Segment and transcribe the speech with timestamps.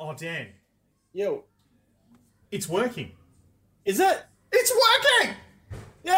[0.00, 0.46] Oh, Dan,
[1.12, 1.42] Yo.
[2.52, 3.10] it's working.
[3.84, 4.24] Is it?
[4.52, 5.34] It's working!
[6.04, 6.12] Yay!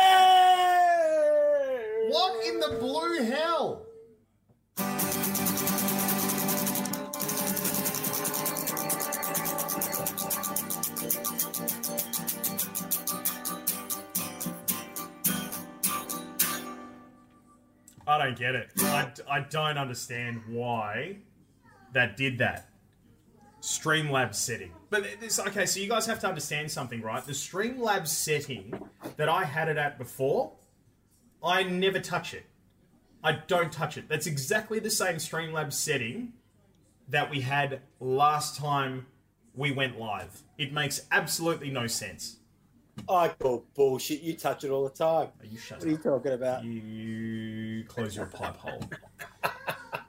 [2.10, 3.86] What in the blue hell?
[18.06, 18.70] I don't get it.
[18.78, 21.16] I, I don't understand why
[21.94, 22.66] that did that.
[23.60, 24.72] Streamlabs setting.
[24.88, 27.24] But this okay, so you guys have to understand something, right?
[27.24, 28.72] The Streamlabs setting
[29.16, 30.52] that I had it at before,
[31.42, 32.46] I never touch it.
[33.22, 34.08] I don't touch it.
[34.08, 36.32] That's exactly the same Streamlabs setting
[37.08, 39.06] that we had last time
[39.54, 40.42] we went live.
[40.56, 42.36] It makes absolutely no sense.
[43.08, 44.20] I call bullshit.
[44.22, 45.28] You touch it all the time.
[45.40, 46.64] Are you shut What are you talking about?
[46.64, 48.82] You close your pipe hole.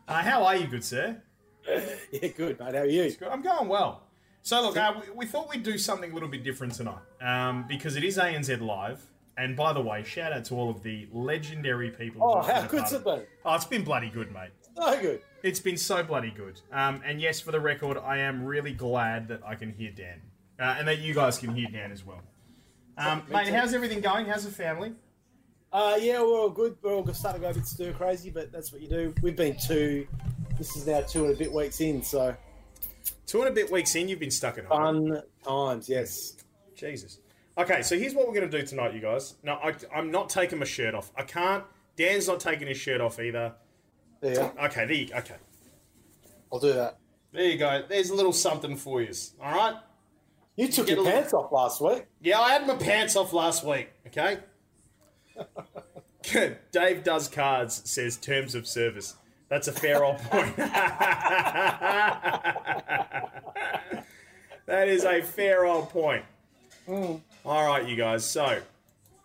[0.08, 1.22] Uh, how are you, good sir?
[2.12, 2.76] Yeah, good, mate.
[2.76, 3.12] How are you?
[3.12, 3.28] Good.
[3.30, 4.04] I'm going well.
[4.42, 7.66] So look, uh, we, we thought we'd do something a little bit different tonight um,
[7.68, 9.02] because it is ANZ Live.
[9.38, 12.22] And by the way, shout out to all of the legendary people.
[12.24, 13.24] Oh, how good's it been?
[13.46, 14.50] Oh, it's been bloody good, mate.
[14.76, 15.22] So good.
[15.42, 16.60] It's been so bloody good.
[16.72, 20.22] Um, and yes, for the record, I am really glad that I can hear Dan.
[20.60, 22.22] Uh, and that you guys can hear Dan as well.
[22.98, 23.54] Um, mate, too.
[23.54, 24.26] how's everything going?
[24.26, 24.94] How's the family?
[25.74, 26.76] Uh, yeah, we're all good.
[26.82, 29.14] We're all starting to go a bit stir crazy, but that's what you do.
[29.22, 30.06] We've been two.
[30.62, 32.36] This is now two and a bit weeks in, so
[33.26, 35.08] Two and a bit weeks in, you've been stuck at home.
[35.10, 35.90] fun times.
[35.90, 36.36] Yes.
[36.76, 37.18] Jesus.
[37.58, 39.38] Okay, so here's what we're going to do tonight, you guys.
[39.42, 41.12] No, I, I'm not taking my shirt off.
[41.18, 41.64] I can't.
[41.96, 43.56] Dan's not taking his shirt off either.
[44.22, 45.38] Yeah, Okay, there you, okay.
[46.54, 47.00] I'll do that.
[47.34, 47.82] There you go.
[47.90, 49.12] There's a little something for you.
[49.44, 49.78] All right?
[50.58, 52.06] You took Get your little- pants off last week.
[52.22, 54.38] Yeah, I had my pants off last week, okay?
[56.72, 59.16] Dave does cards, says terms of service.
[59.52, 60.56] That's a fair old point.
[60.56, 61.28] that
[64.88, 66.24] is a fair old point.
[66.88, 68.24] All right, you guys.
[68.24, 68.62] So,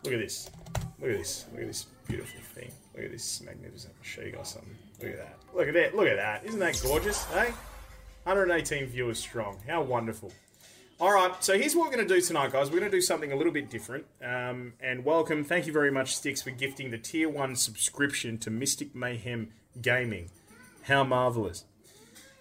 [0.03, 0.51] look at this.
[1.01, 1.47] Look at this.
[1.53, 2.73] Look at this beautiful thing.
[2.97, 3.95] Look at this magnificent.
[3.97, 4.75] I'll show you guys something.
[5.01, 5.39] Look at that.
[5.55, 5.95] Look at that.
[5.95, 6.45] Look at that.
[6.45, 7.25] Isn't that gorgeous?
[7.27, 7.53] Hey,
[8.25, 9.59] 118 viewers strong.
[9.69, 10.33] How wonderful.
[10.99, 12.69] All right, so here's what we're going to do tonight, guys.
[12.69, 14.07] We're going to do something a little bit different.
[14.25, 18.51] Um, and welcome, thank you very much, Sticks, for gifting the Tier 1 subscription to
[18.51, 20.31] Mystic Mayhem Gaming.
[20.83, 21.65] How marvelous.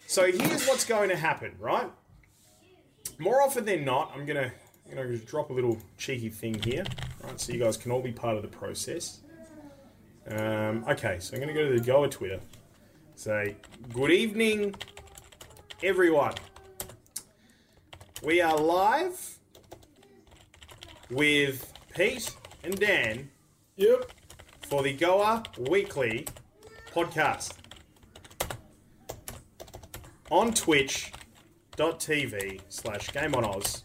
[0.08, 1.90] So here's what's going to happen, right?
[3.18, 4.52] More often than not, I'm going to
[4.90, 6.84] you know, just drop a little cheeky thing here,
[7.24, 7.40] right?
[7.40, 9.20] So you guys can all be part of the process.
[10.30, 12.40] Um, okay, so I'm going to go to the Goa Twitter.
[13.16, 13.56] Say,
[13.94, 14.76] good evening,
[15.82, 16.34] everyone.
[18.22, 19.38] We are live
[21.10, 23.30] with Pete and Dan
[23.78, 24.12] Yep.
[24.68, 26.28] for the Goa Weekly
[26.96, 27.56] podcast
[30.32, 31.12] on twitch.tv
[32.70, 33.84] slash game on Oz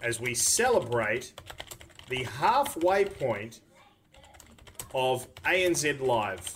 [0.00, 1.34] as we celebrate
[2.08, 3.60] the halfway point
[4.94, 6.50] of ANZ Live.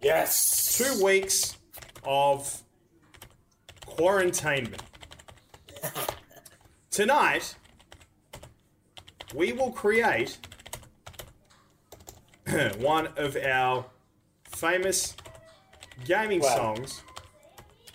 [0.00, 0.76] Yes.
[0.76, 1.56] Two weeks
[2.02, 2.62] of
[3.86, 4.80] quarantinement.
[6.90, 7.54] Tonight,
[9.32, 10.38] we will create
[12.78, 13.86] one of our
[14.50, 15.14] famous
[16.04, 16.56] gaming Wow.
[16.56, 17.02] songs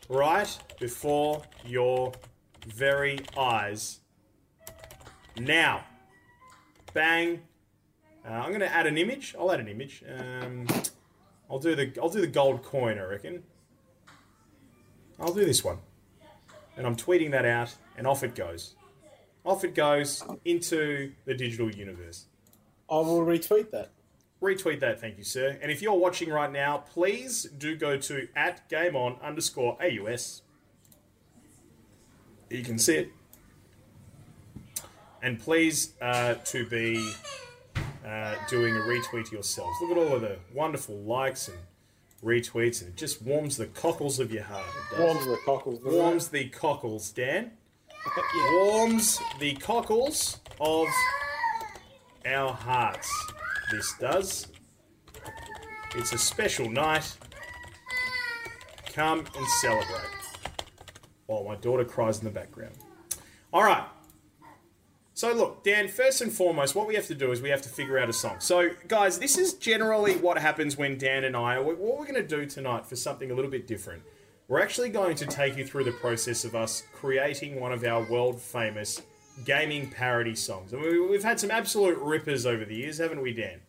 [0.09, 2.11] right before your
[2.67, 3.99] very eyes.
[5.37, 5.85] Now,
[6.93, 7.41] bang.
[8.25, 9.35] Uh, I'm going to add an image.
[9.39, 10.03] I'll add an image.
[10.07, 10.67] Um,
[11.49, 12.97] I'll do the I'll do the gold coin.
[12.99, 13.43] I reckon.
[15.19, 15.77] I'll do this one,
[16.77, 18.75] and I'm tweeting that out, and off it goes.
[19.45, 22.25] Off it goes into the digital universe.
[22.89, 23.89] I will retweet that.
[24.41, 25.57] Retweet that, thank you, sir.
[25.61, 30.41] And if you're watching right now, please do go to at gameon underscore AUS.
[32.49, 33.11] You can see it.
[35.21, 37.13] And please uh, to be
[38.03, 39.77] uh, doing a retweet yourselves.
[39.81, 41.59] Look at all of the wonderful likes and
[42.23, 44.65] retweets, and it just warms the cockles of your heart.
[44.97, 45.79] Warms the cockles.
[45.83, 47.51] warms the cockles, Dan.
[48.35, 48.51] Yeah.
[48.53, 50.87] Warms the cockles of
[52.25, 53.11] our hearts.
[53.71, 54.47] This does.
[55.95, 57.17] It's a special night.
[58.93, 60.09] Come and celebrate.
[61.25, 62.75] While my daughter cries in the background.
[63.53, 63.85] All right.
[65.13, 65.87] So look, Dan.
[65.87, 68.13] First and foremost, what we have to do is we have to figure out a
[68.13, 68.37] song.
[68.39, 71.55] So, guys, this is generally what happens when Dan and I.
[71.55, 74.03] Are what we're going to do tonight for something a little bit different.
[74.49, 78.03] We're actually going to take you through the process of us creating one of our
[78.03, 79.01] world famous
[79.43, 80.73] gaming parody songs.
[80.73, 83.61] And we, we've had some absolute rippers over the years, haven't we, Dan?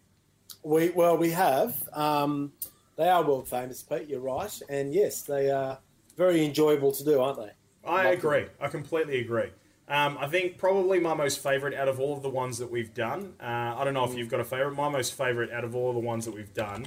[0.63, 1.77] We well, we have.
[1.93, 2.53] Um,
[2.97, 4.09] they are world famous, Pete.
[4.09, 5.79] You're right, and yes, they are
[6.17, 7.51] very enjoyable to do, aren't they?
[7.85, 8.47] I Love agree.
[8.61, 9.51] I completely agree.
[9.89, 12.95] Um, I think probably my most favourite out of all of the ones that we've
[12.95, 13.35] done.
[13.41, 14.77] Uh, I don't know if you've got a favourite.
[14.77, 16.87] My most favourite out of all of the ones that we've done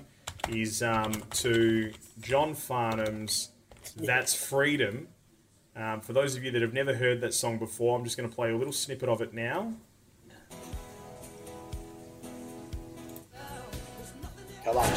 [0.50, 1.92] is um, to
[2.22, 3.50] John Farnham's
[3.98, 5.08] "That's Freedom."
[5.78, 8.30] Um, for those of you that have never heard that song before, I'm just going
[8.30, 9.74] to play a little snippet of it now.
[14.64, 14.90] Come on.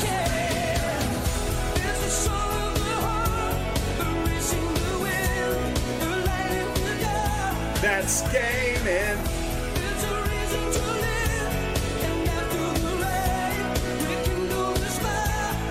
[7.80, 9.24] That's gaming.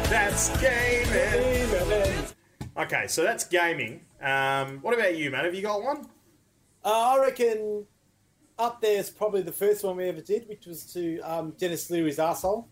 [0.10, 2.26] That's gaming.
[2.78, 4.02] Okay, so that's gaming.
[4.22, 5.46] Um, what about you, man?
[5.46, 6.08] Have you got one?
[6.84, 7.86] Uh, I reckon
[8.58, 11.90] up there is probably the first one we ever did, which was to um, Denis
[11.92, 12.68] Leary's asshole.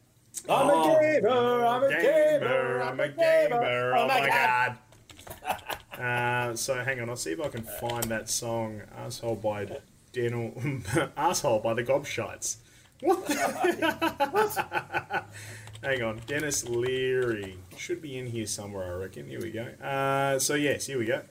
[0.49, 3.95] I'm Oh, a gamer, I'm a gamer, I'm a gamer.
[3.95, 4.77] Oh my God.
[5.37, 5.57] god.
[5.95, 9.65] Uh, so hang on, I'll see if I can find that song "Asshole" by
[10.11, 10.51] Daniel
[11.15, 12.57] "Asshole" by the Gobshites.
[12.99, 13.25] What?
[13.25, 15.23] the-
[15.85, 19.27] hang on, Denis Leary should be in here somewhere, I reckon.
[19.27, 19.65] Here we go.
[19.81, 21.21] Uh, so yes, here we go.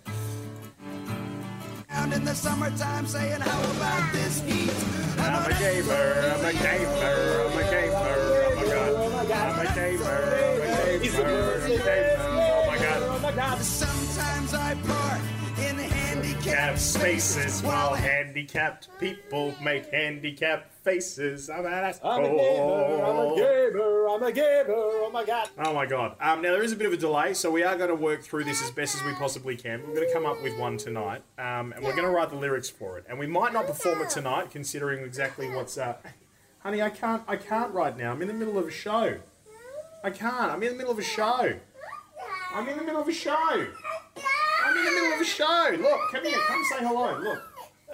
[1.91, 4.73] Out in the summertime saying, How about this heat?
[5.19, 5.95] I'm a gamer.
[5.95, 7.45] I'm a gamer.
[7.45, 7.95] I'm a gamer.
[8.97, 9.49] Oh my god.
[9.51, 10.05] I'm a gamer.
[10.05, 11.25] I'm a gamer.
[11.55, 12.17] I'm a gamer.
[12.21, 13.03] Oh my god.
[13.03, 13.59] Oh my God.
[13.61, 14.75] Sometimes I
[16.45, 21.49] handicapped Have spaces while handicapped people make handicapped faces.
[21.49, 22.11] I'm an asshole.
[22.11, 25.49] I'm a gamer, I'm a gamer, I'm a gamer, oh my God.
[25.59, 26.17] Oh my god.
[26.21, 28.23] Um, now there is a bit of a delay, so we are going to work
[28.23, 29.81] through this as best as we possibly can.
[29.87, 32.37] We're going to come up with one tonight, um, and we're going to write the
[32.37, 33.07] lyrics for it.
[33.09, 35.79] And we might not perform it tonight, considering exactly what's.
[35.79, 35.97] Uh...
[36.59, 37.23] Honey, I can't.
[37.27, 38.13] I can't right now.
[38.13, 39.19] I'm in the middle of a show.
[40.03, 40.51] I can't.
[40.51, 41.55] I'm in the middle of a show.
[42.55, 43.35] I'm in the middle of a show.
[43.37, 45.77] I'm in the middle of a show.
[45.81, 46.39] Look, come here.
[46.47, 47.19] Come say hello.
[47.19, 47.43] Look.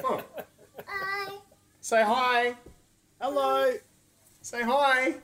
[0.03, 0.47] Look.
[1.81, 2.55] Say hi.
[3.21, 3.73] Hello.
[4.43, 5.15] Say hi.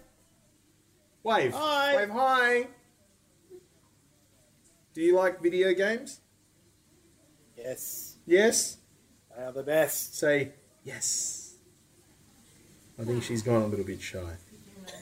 [1.23, 1.53] Wave.
[1.55, 1.97] Hi.
[1.97, 2.67] Wave hi.
[4.95, 6.21] Do you like video games?
[7.59, 8.79] Yes, Yes.
[9.37, 10.17] they are the best.
[10.17, 10.53] Say
[10.85, 11.55] yes.
[12.99, 14.37] I think she's gone a little bit shy.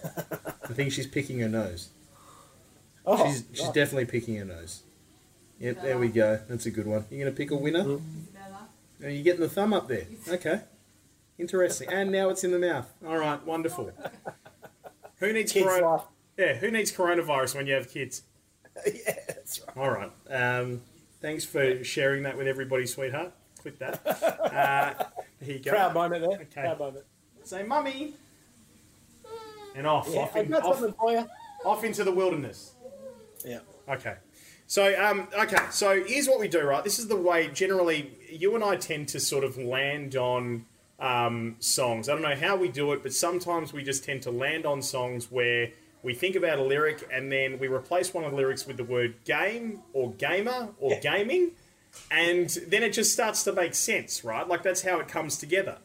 [0.05, 1.91] I think she's picking her nose.
[3.07, 3.75] Oh, She's she's right.
[3.75, 4.83] definitely picking her nose.
[5.61, 6.41] Yep, there we go.
[6.49, 7.05] That's a good one.
[7.11, 7.85] You're gonna pick a winner?
[7.85, 9.05] Mm-hmm.
[9.05, 10.07] Are you getting the thumb up there?
[10.29, 10.61] Okay.
[11.39, 11.89] Interesting.
[11.93, 12.91] And now it's in the mouth.
[13.07, 13.91] All right, wonderful.
[15.19, 16.03] Who needs Kids corona- life.
[16.37, 18.23] Yeah, who needs coronavirus when you have kids?
[18.87, 19.77] yeah, that's right.
[19.77, 20.11] All right.
[20.31, 20.81] Um,
[21.23, 23.33] thanks for sharing that with everybody, sweetheart.
[23.61, 24.01] Click that.
[24.55, 25.05] Uh,
[25.45, 25.71] here you go.
[25.73, 26.41] Proud moment there.
[26.41, 26.61] Okay.
[26.63, 27.05] Proud moment.
[27.45, 28.15] Say, mummy.
[29.77, 31.29] And off, Yeah, off, I've in, got off, something for you.
[31.65, 32.74] off into the wilderness.
[33.45, 33.61] Yeah.
[33.89, 34.17] Okay.
[34.67, 35.59] So, um, okay.
[35.71, 36.83] So here's what we do, right?
[36.83, 37.49] This is the way.
[37.49, 40.65] Generally, you and I tend to sort of land on
[40.99, 42.09] um, songs.
[42.09, 44.81] I don't know how we do it, but sometimes we just tend to land on
[44.81, 45.71] songs where
[46.03, 48.85] we think about a lyric and then we replace one of the lyrics with the
[48.85, 51.01] word game or gamer or Yeah.
[51.01, 51.51] gaming,
[52.11, 54.47] and then it just starts to make sense, right?
[54.47, 55.79] Like that's how it comes together.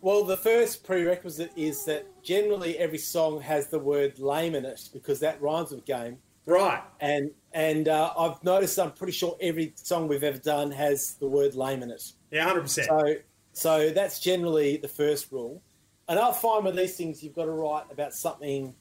[0.00, 4.88] Well, the first prerequisite is that generally every song has the word lame in it
[4.92, 6.18] because that rhymes with game.
[6.48, 6.82] Right.
[7.00, 11.28] And and uh, I've noticed, I'm pretty sure every song we've ever done has the
[11.28, 12.12] word lame in it.
[12.30, 12.88] Yeah, hundred percent.
[12.88, 13.14] So,
[13.52, 15.62] so that's generally the first rule.
[16.08, 18.74] And I find with these things, you've got to write about something.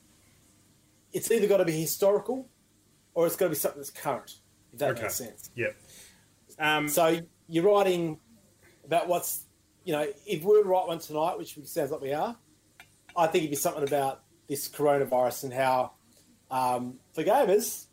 [1.12, 2.48] It's either got to be historical,
[3.14, 4.38] or it's got to be something that's current.
[4.72, 5.02] If that Okay.
[5.04, 5.50] makes sense.
[5.56, 5.76] Yep.
[6.60, 7.20] Um, So
[7.50, 8.20] you're writing
[8.86, 9.44] about what's,
[9.84, 12.38] you know, if we were to write one tonight, which sounds like we are,
[13.16, 15.94] I think it'd be something about this coronavirus and how,
[16.52, 17.86] um, for gamers,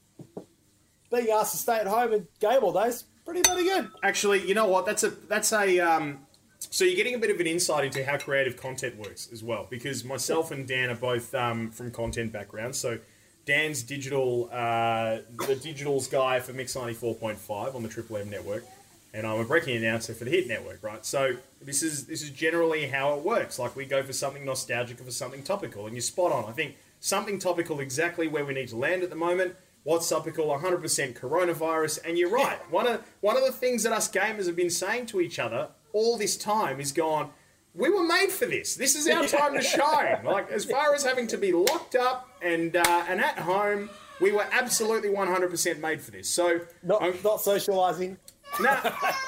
[1.10, 3.88] being asked to stay at home and game all day is pretty bloody good.
[4.02, 4.84] Actually, you know what?
[4.86, 6.20] That's a that's a um,
[6.58, 9.66] so you're getting a bit of an insight into how creative content works as well,
[9.70, 12.78] because myself and Dan are both um, from content backgrounds.
[12.78, 12.98] So
[13.46, 18.16] Dan's digital, uh, the digital's guy for Mix ninety four point five on the Triple
[18.16, 18.64] M network,
[19.12, 20.82] and I'm a breaking announcer for the Hit network.
[20.82, 21.04] Right.
[21.04, 23.58] So this is this is generally how it works.
[23.58, 26.46] Like we go for something nostalgic or for something topical, and you're spot on.
[26.46, 29.54] I think something topical exactly where we need to land at the moment.
[29.82, 30.46] What's topical?
[30.46, 31.98] 100% coronavirus.
[32.06, 32.58] And you're right.
[32.70, 35.68] One of one of the things that us gamers have been saying to each other
[35.92, 37.30] all this time is gone.
[37.74, 38.74] We were made for this.
[38.76, 40.24] This is our time to shine.
[40.24, 43.90] Like as far as having to be locked up and uh, and at home,
[44.22, 46.30] we were absolutely 100% made for this.
[46.30, 48.16] So Not I'm- not socialising.
[48.60, 48.78] no,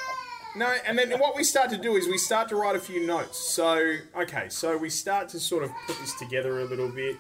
[0.56, 3.06] no, and then what we start to do is we start to write a few
[3.06, 3.37] notes.
[3.38, 7.16] So, okay, so we start to sort of put this together a little bit.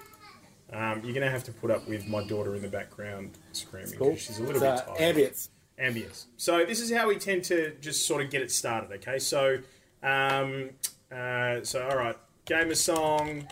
[0.72, 3.92] Um, you're going to have to put up with my daughter in the background screaming.
[3.98, 4.16] Cool.
[4.16, 5.16] She's a little bit tired.
[5.16, 5.48] ambience.
[5.80, 6.26] ambience.
[6.36, 8.90] So this is how we tend to just sort of get it started.
[8.96, 9.58] Okay, so
[10.02, 10.70] um,
[11.12, 13.46] uh, so all right, gamer song.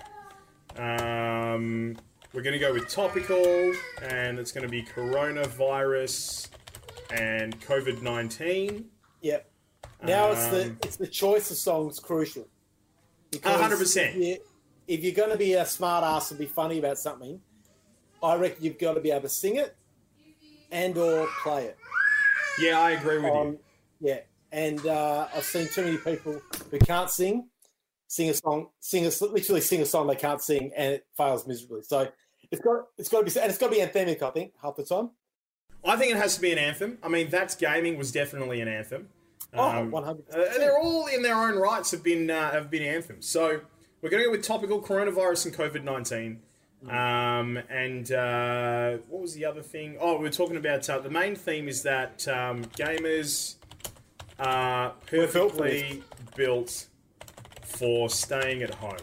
[0.77, 1.97] Um,
[2.33, 6.49] we're going to go with topical, and it's going to be coronavirus
[7.13, 8.87] and COVID nineteen.
[9.21, 9.49] Yep.
[10.03, 12.49] Now it's the Um, it's the choice of songs crucial.
[13.31, 14.11] Because 100%.
[14.11, 14.37] If, you,
[14.87, 17.41] if you're going to be a smart ass and be funny about something,
[18.23, 19.77] I reckon you've got to be able to sing it
[20.71, 21.79] and or play it.
[22.59, 23.59] Yeah, I agree with Um, you.
[24.01, 24.21] yeah,
[24.53, 27.49] and uh, I've seen too many people who can't sing,
[28.07, 31.47] sing a song, sing a literally sing a song they can't sing, and it fails
[31.47, 31.83] miserably.
[31.83, 32.09] So
[32.51, 34.23] it's got it's got to be and it's got to be anthemic.
[34.23, 35.11] I think half the time.
[35.85, 36.97] I think it has to be an anthem.
[37.03, 39.09] I mean, that's gaming was definitely an anthem.
[39.53, 40.21] Oh, Um, 100%.
[40.33, 43.27] Uh, they're all in their own rights have been uh, have been anthems.
[43.29, 43.61] So
[44.05, 46.43] we're going to go with topical coronavirus and COVID nineteen.
[46.91, 49.97] Um, and uh, what was the other thing?
[49.99, 53.55] Oh, we are talking about uh, the main theme is that um, gamers
[54.39, 56.03] are for perfectly
[56.37, 56.89] built
[57.63, 58.99] for staying at home.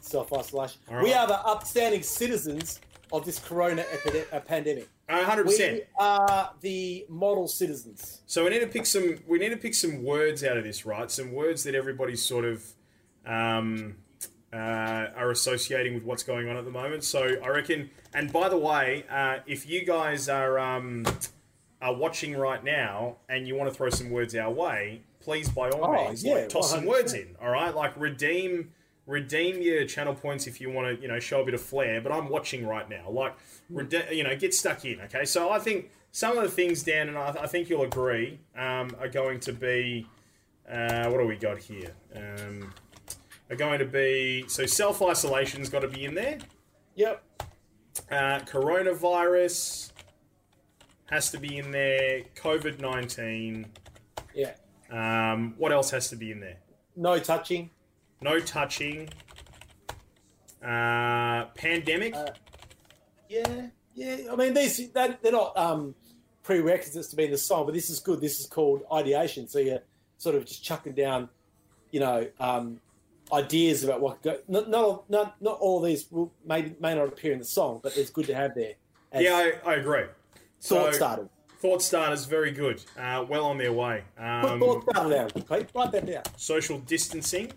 [0.00, 0.80] Self isolation.
[0.90, 2.80] All We are the upstanding citizens
[3.12, 4.88] of this corona epide- uh, pandemic.
[5.08, 5.74] hundred percent.
[5.76, 8.22] We are the model citizens.
[8.26, 9.14] So we need to pick some.
[9.28, 11.08] We need to pick some words out of this, right?
[11.08, 12.64] Some words that everybody's sort of
[13.24, 13.94] um,
[14.54, 17.02] uh, are associating with what's going on at the moment.
[17.04, 17.90] So I reckon.
[18.14, 21.04] And by the way, uh, if you guys are um,
[21.82, 25.68] are watching right now and you want to throw some words our way, please by
[25.70, 26.86] all Oh, means, yeah, like, toss some 100%.
[26.86, 27.34] words in.
[27.42, 28.70] All right, like redeem.
[29.06, 32.00] Redeem your channel points if you want to, you know, show a bit of flair.
[32.00, 33.10] But I'm watching right now.
[33.10, 33.34] Like,
[33.68, 34.98] rede- you know, get stuck in.
[35.02, 38.38] Okay, so I think some of the things, Dan, and I, I think you'll agree,
[38.56, 40.06] um, are going to be.
[40.66, 41.92] Uh, what do we got here?
[42.16, 42.72] Um,
[43.54, 46.38] are going to be so self isolation's got to be in there.
[46.96, 47.22] Yep.
[48.10, 49.92] Uh, coronavirus
[51.06, 52.22] has to be in there.
[52.34, 53.66] COVID nineteen.
[54.34, 54.54] Yeah.
[54.90, 56.58] Um, what else has to be in there?
[56.96, 57.70] No touching.
[58.20, 59.08] No touching.
[60.62, 62.14] Uh, pandemic.
[62.14, 62.26] Uh,
[63.28, 63.66] Yeah.
[63.94, 64.16] Yeah.
[64.32, 65.94] I mean, these that they're not um,
[66.42, 68.20] prerequisites to be in the song, but this is good.
[68.20, 69.46] This is called ideation.
[69.48, 69.82] So you're
[70.18, 71.28] sort of just chucking down,
[71.92, 72.80] you know, um,
[73.34, 74.38] ideas about what could go.
[74.48, 77.80] Not not not, not all of these will may may not appear in the song,
[77.82, 78.74] but it's good to have there.
[79.14, 80.04] yeah, I, I agree.
[80.60, 81.28] thought so- started.
[81.60, 82.84] Thought starters, very good.
[82.94, 84.04] Uh, well on their way.
[84.18, 85.30] Put Um, thought started down.
[85.30, 85.68] Pete.
[85.74, 86.22] Write that down.
[86.36, 87.52] social distancing.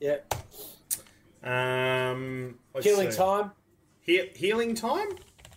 [0.00, 0.16] Yeah.
[1.44, 3.16] Um, Killing see.
[3.16, 3.52] time.
[4.00, 5.08] He- healing time.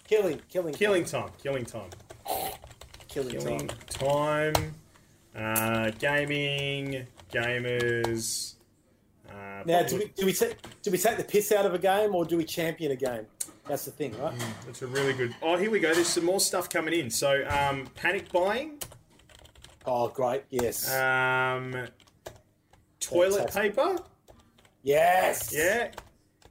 [0.07, 0.41] Killing.
[0.49, 0.73] Killing.
[0.75, 1.31] Killing time.
[1.41, 1.89] Killing time.
[3.07, 4.53] Killing, Killing time.
[4.53, 4.75] time.
[5.35, 7.07] Uh, gaming.
[7.33, 8.55] Gamers.
[9.41, 11.79] Uh, Now, do we do we take do we take the piss out of a
[11.79, 13.25] game or do we champion a game?
[13.67, 14.33] That's the thing, right?
[14.65, 15.35] That's a really good.
[15.41, 15.93] Oh, here we go.
[15.93, 17.09] There's some more stuff coming in.
[17.09, 18.79] So, um, panic buying.
[19.85, 20.43] Oh, great.
[20.49, 20.91] Yes.
[20.93, 21.87] Um,
[22.99, 23.75] toilet Fantastic.
[23.75, 23.97] paper.
[24.83, 25.51] yes.
[25.53, 25.91] Yeah.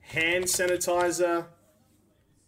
[0.01, 1.47] Hand sanitizer.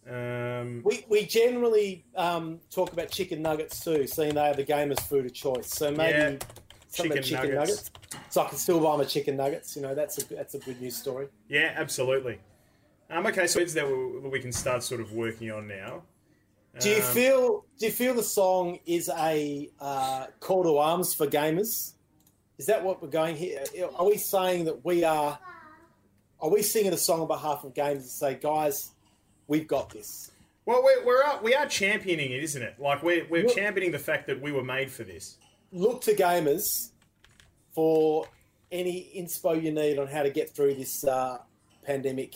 [0.09, 4.99] Um, We, we generally um, talk about chicken nuggets too, seeing they are the gamer's
[5.01, 5.69] food of choice.
[5.69, 6.37] So maybe Yeah,
[6.93, 7.91] some of the chicken chicken nuggets.
[7.95, 8.35] nuggets.
[8.35, 9.77] So I can still buy my chicken nuggets.
[9.77, 11.29] You know, that's a that's a good news story.
[11.49, 12.39] yeah, absolutely.
[13.11, 16.03] Um, okay, so it's that we, we can start sort of working on now.
[16.81, 21.13] Do you Um, feel do you feel the song is a uh, call to arms
[21.15, 21.93] for gamers?
[22.59, 23.65] Is that what we're going here?
[23.97, 25.39] Are we saying that we are?
[26.41, 28.91] Are we singing a song on behalf of gamers to say, guys,
[29.47, 30.31] we've got this?
[30.65, 32.77] Well, we're, we're we are championing it, isn't it?
[32.79, 35.39] Like we're we're championing the fact that we were made for this.
[35.73, 36.91] Look to gamers
[37.75, 38.27] for
[38.71, 41.39] any inspo you need on how to get through this uh,
[41.85, 42.35] pandemic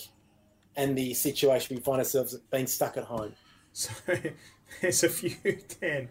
[0.76, 3.32] and the situation we find ourselves being stuck at home.
[3.72, 3.90] So
[4.80, 5.34] there's a few
[5.80, 6.08] Dan,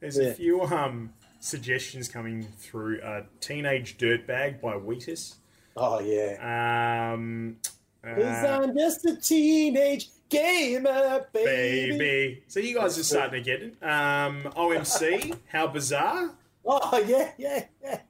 [0.00, 0.28] there's Yeah.
[0.28, 3.00] a few um suggestions coming through.
[3.00, 5.36] Uh, Teenage Dirtbag by Wheatus.
[5.76, 7.56] Oh yeah, Um,
[8.02, 11.98] because uh, I'm just a teenage gamer, baby.
[11.98, 12.42] baby.
[12.48, 13.72] So you guys are starting to get it.
[13.82, 16.30] Um, OMC, how bizarre.
[16.66, 18.00] Oh yeah, yeah, yeah.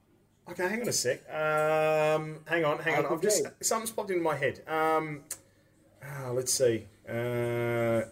[0.49, 1.19] Okay, hang on a sec.
[1.29, 3.13] Um, hang on, hang on.
[3.13, 4.61] I've just something's popped into my head.
[4.67, 5.21] Um,
[6.03, 6.85] ah, let's see.
[7.07, 8.03] Uh,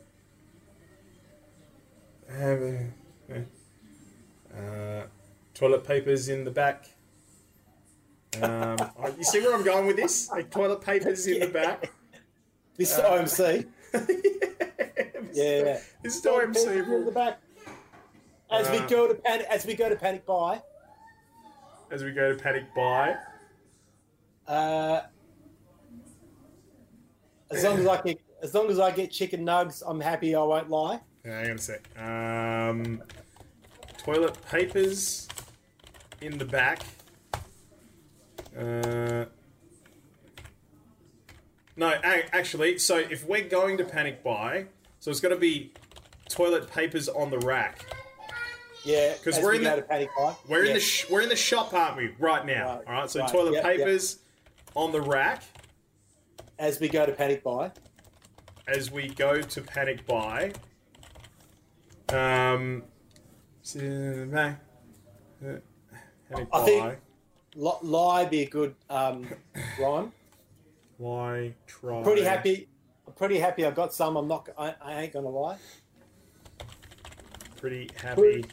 [4.55, 5.03] uh,
[5.53, 6.85] toilet papers in the back.
[8.41, 8.77] Um,
[9.17, 10.29] you see where I'm going with this?
[10.29, 11.91] Like toilet papers in the back.
[12.77, 13.65] This is Uh, OMC.
[13.93, 13.99] Yeah,
[15.33, 15.79] yeah.
[16.03, 16.67] This is OMC.
[16.67, 17.39] in the back.
[18.51, 20.61] As we Uh, go to panic, as we go to panic buy.
[21.91, 23.15] As we go to panic buy.
[24.47, 25.01] Uh,
[27.51, 30.35] as long as I get, as long as I get chicken nugs, I'm happy.
[30.35, 31.01] I won't lie.
[31.23, 31.87] Hang on a sec.
[31.99, 33.01] Um,
[33.97, 35.27] toilet papers
[36.21, 36.83] in the back.
[38.55, 39.25] Uh,
[41.75, 44.67] no, a- actually, so if we're going to panic buy,
[44.99, 45.73] so it's got to be
[46.29, 47.85] toilet papers on the rack.
[48.85, 50.35] Yeah, 'Cause as we're we in the- to panic buy.
[50.47, 52.15] We're in the sh- we're in the shop, aren't we?
[52.19, 52.77] Right now.
[52.77, 53.09] Right, All right.
[53.09, 53.77] So right, toilet yep, yep.
[53.77, 54.19] papers
[54.75, 55.43] on the rack
[56.59, 57.71] as we go to panic buy.
[58.67, 60.51] as we go to panic buy.
[62.09, 62.83] Um.
[63.73, 65.61] Panic
[66.31, 66.65] I buy.
[66.65, 66.99] think-
[67.55, 69.27] lie be a good um,
[69.79, 70.11] rhyme.
[70.97, 72.03] Why try?
[72.03, 72.67] Pretty happy.
[73.07, 73.65] I'm pretty happy.
[73.65, 74.15] I've got some.
[74.17, 74.49] I'm not.
[74.57, 75.57] I, I ain't gonna lie.
[77.57, 78.45] Pretty happy.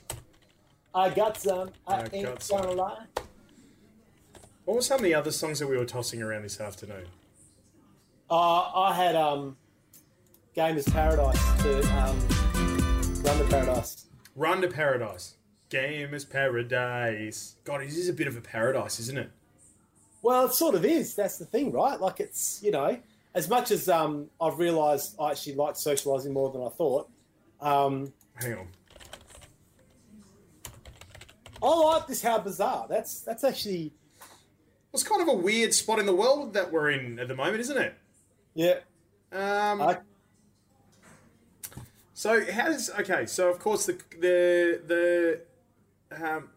[0.94, 1.70] I got some.
[1.86, 3.04] I, I ain't gonna lie.
[4.64, 7.06] What were some of the other songs that we were tossing around this afternoon?
[8.30, 9.56] Uh, I had um,
[10.54, 12.18] Game is Paradise to um,
[13.22, 14.06] Run to Paradise.
[14.36, 15.34] Run to Paradise.
[15.70, 17.56] Game is paradise.
[17.64, 19.30] God, it is a bit of a paradise, isn't it?
[20.20, 21.14] Well, it sort of is.
[21.14, 21.98] That's the thing, right?
[21.98, 22.98] Like it's you know,
[23.34, 27.08] as much as um, I've realised I actually like socialising more than I thought.
[27.62, 28.68] Um, Hang on.
[31.62, 32.22] I like this.
[32.22, 32.86] How bizarre!
[32.88, 33.92] That's that's actually
[34.92, 37.60] It's kind of a weird spot in the world that we're in at the moment,
[37.60, 37.94] isn't it?
[38.54, 38.74] yeah.
[39.32, 39.96] Um, I,
[42.12, 43.24] so how does okay?
[43.26, 45.40] So of course the the
[46.10, 46.50] the um,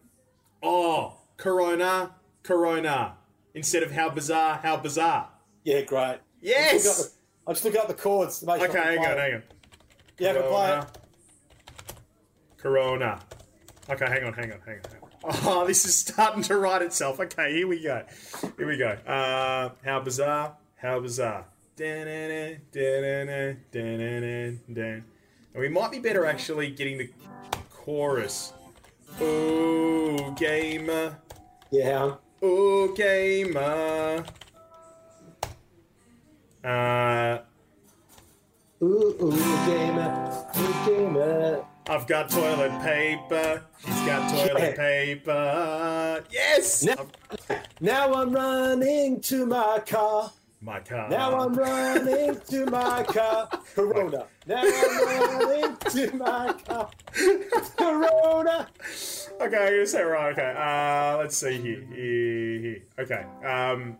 [0.62, 3.14] oh Corona Corona
[3.54, 5.30] instead of how bizarre how bizarre.
[5.64, 6.18] yeah, great.
[6.42, 7.14] Yes.
[7.46, 8.40] I just look up the chords.
[8.40, 9.42] To make Okay, hang on, hang on.
[10.18, 10.88] Yeah, it.
[12.56, 13.20] Corona.
[13.88, 15.36] Okay, hang on, hang on, hang on.
[15.44, 17.20] Oh, this is starting to write itself.
[17.20, 18.02] Okay, here we go.
[18.56, 18.90] Here we go.
[19.06, 20.56] Uh, how bizarre?
[20.76, 21.44] How bizarre?
[21.76, 24.82] Da-na-na, da-na-na, da-na-na, da.
[24.82, 25.04] And
[25.54, 27.10] we might be better actually getting the
[27.70, 28.52] chorus.
[29.20, 31.16] Oh, gamer.
[31.70, 32.14] Yeah.
[32.42, 34.24] Oh, gamer.
[36.64, 37.38] Uh,
[38.82, 41.64] Ooh, ooh, gamer, ooh, gamer.
[41.88, 43.62] I've got toilet paper.
[43.78, 44.76] She's got toilet Yeah.
[44.76, 46.24] paper.
[46.30, 46.82] Yes!
[46.82, 47.06] Now,
[47.80, 50.32] now I'm running to my car.
[50.60, 51.08] My car.
[51.08, 53.48] Now I'm running to my car.
[53.74, 54.26] Corona.
[54.46, 56.90] Now I'm running to my car.
[57.76, 58.68] Corona.
[59.40, 60.32] Okay, I'm gonna say it right.
[60.32, 61.84] Okay, uh, let's see here.
[61.94, 62.82] Here, here.
[62.98, 63.24] Okay.
[63.46, 63.96] Um.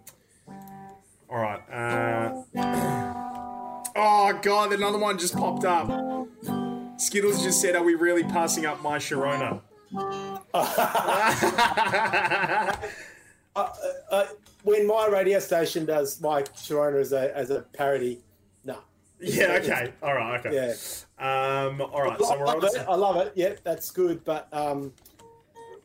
[1.31, 1.63] All right.
[1.71, 3.23] Uh.
[3.99, 5.89] Oh god, another one just popped up.
[6.99, 9.61] Skittles just said, "Are we really passing up my Sharona?"
[13.55, 14.27] Uh,
[14.65, 18.21] when my radio station does my Corona as a, as a parody,
[18.67, 18.77] no.
[19.19, 19.59] yeah.
[19.63, 19.93] Okay.
[20.03, 20.39] All right.
[20.45, 20.55] Okay.
[20.55, 20.75] Yeah.
[21.67, 21.81] Um.
[21.81, 22.21] All right.
[22.21, 22.77] I So we're love on.
[22.77, 22.85] it.
[22.87, 23.33] I love it.
[23.35, 24.23] Yeah, that's good.
[24.25, 24.93] But um,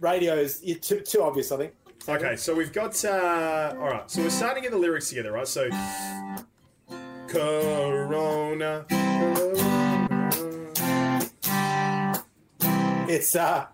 [0.02, 1.74] radio's yeah, too, too obvious, I think.
[2.10, 3.04] Okay, so we've got.
[3.06, 5.48] Uh, all right, so we're starting to get the lyrics together, right?
[5.48, 5.70] So,
[7.30, 8.86] Corona.
[13.12, 13.66] It's uh,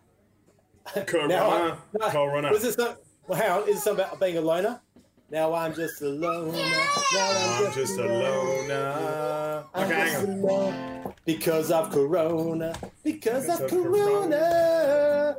[1.05, 1.27] Corona.
[1.27, 2.51] now no, Corona.
[2.51, 2.95] Was this some,
[3.27, 4.81] well, hang on, is it something about being a loner?
[5.29, 6.53] Now I'm just a loner.
[6.53, 9.63] Now I'm, I'm just a loner.
[9.75, 10.43] I'm Okay, just hang on.
[10.49, 12.73] alone Because of Corona.
[13.03, 15.35] Because, Because of of Corona.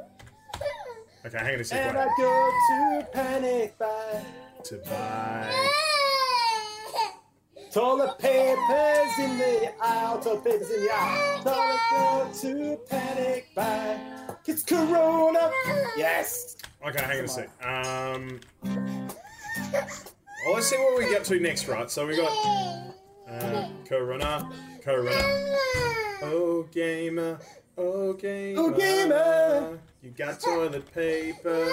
[1.26, 1.96] Okay, hang on a And second.
[1.96, 4.24] I go to panic buy.
[4.62, 5.50] To buy.
[7.78, 11.42] Toilet papers in the aisle, toilet papers in the aisle.
[11.44, 14.00] Toilet go to panic buy.
[14.46, 15.52] It's Corona.
[15.96, 16.56] Yes.
[16.84, 17.48] Okay, hang on a sec.
[17.64, 18.40] Um.
[18.64, 21.88] Well, let's see what we get to next, right?
[21.88, 22.32] So we got
[23.30, 24.50] uh, Corona,
[24.82, 25.12] Corona.
[26.22, 27.38] Oh gamer,
[27.76, 28.60] oh gamer.
[28.60, 29.78] Oh, gamer.
[30.02, 31.72] You got toilet paper.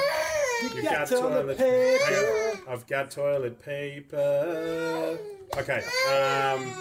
[0.62, 2.06] You You got toilet paper.
[2.06, 2.74] Hang on.
[2.74, 5.18] I've got toilet paper.
[5.58, 5.82] Okay.
[6.10, 6.74] Um.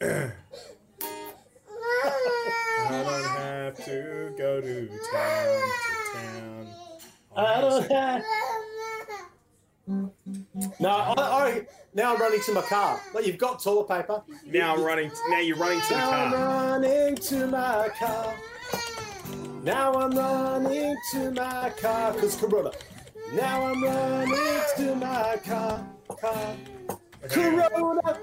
[0.00, 0.32] I
[2.90, 6.66] don't have to go to town to town.
[7.36, 8.22] I don't have.
[10.80, 13.00] No, I, I, now I'm running to my car.
[13.14, 14.22] Like you've got toilet paper.
[14.44, 15.10] Now I'm running.
[15.28, 18.34] Now you're running to the Now I'm running to my car.
[19.62, 22.72] Now I'm running to my car because Corona.
[23.32, 25.86] Now I'm running to my car.
[26.20, 26.56] Car.
[27.24, 27.70] Okay, hang on.
[27.70, 28.18] Corona.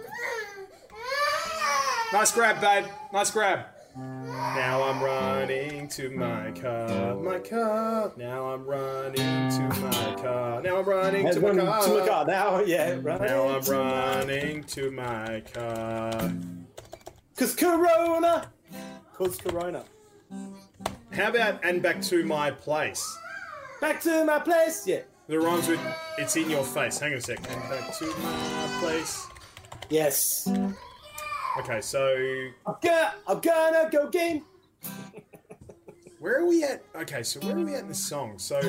[2.14, 2.86] Nice grab, babe.
[3.12, 3.66] Nice grab.
[3.98, 7.16] Now I'm running to my car.
[7.16, 8.12] My car.
[8.18, 10.62] Now I'm running to my car.
[10.62, 11.84] Now I'm running to my car.
[11.84, 12.26] to my car.
[12.26, 13.28] Now, yeah, running.
[13.28, 16.34] Now I'm running to my car.
[17.34, 18.52] Because Corona.
[19.12, 19.84] Because Corona.
[21.12, 23.18] How about and back to my place?
[23.80, 24.86] Back to my place.
[24.88, 25.02] Yeah.
[25.28, 25.80] The rhymes with
[26.18, 27.00] it's in your face.
[27.00, 27.38] Hang on a sec.
[27.52, 29.28] And back to my place.
[29.90, 30.48] Yes.
[31.60, 32.16] Okay, so
[32.68, 34.44] I'm gonna, I'm gonna go game.
[36.20, 36.84] where are we at?
[36.96, 38.38] Okay, so where are we at in this song?
[38.38, 38.60] So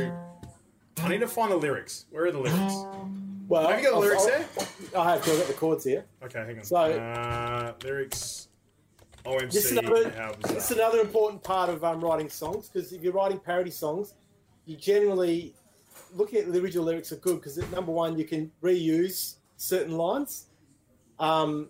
[0.98, 2.06] I need to find the lyrics.
[2.10, 2.74] Where are the lyrics?
[3.48, 4.46] Well, Have you got the I'll- lyrics I'll- there?
[5.00, 5.20] I have.
[5.22, 6.04] 'cause I've got the chords here.
[6.22, 6.64] Okay, hang on.
[6.64, 8.48] So- uh, lyrics.
[9.24, 9.50] OMC.
[9.52, 13.12] This is another, this is another important part of um, writing songs because if you're
[13.12, 14.14] writing parody songs,
[14.66, 15.52] you generally
[16.14, 20.46] looking at the original lyrics are good because number one, you can reuse certain lines,
[21.18, 21.68] um,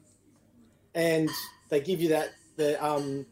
[0.94, 1.30] and
[1.68, 3.26] they give you that the um,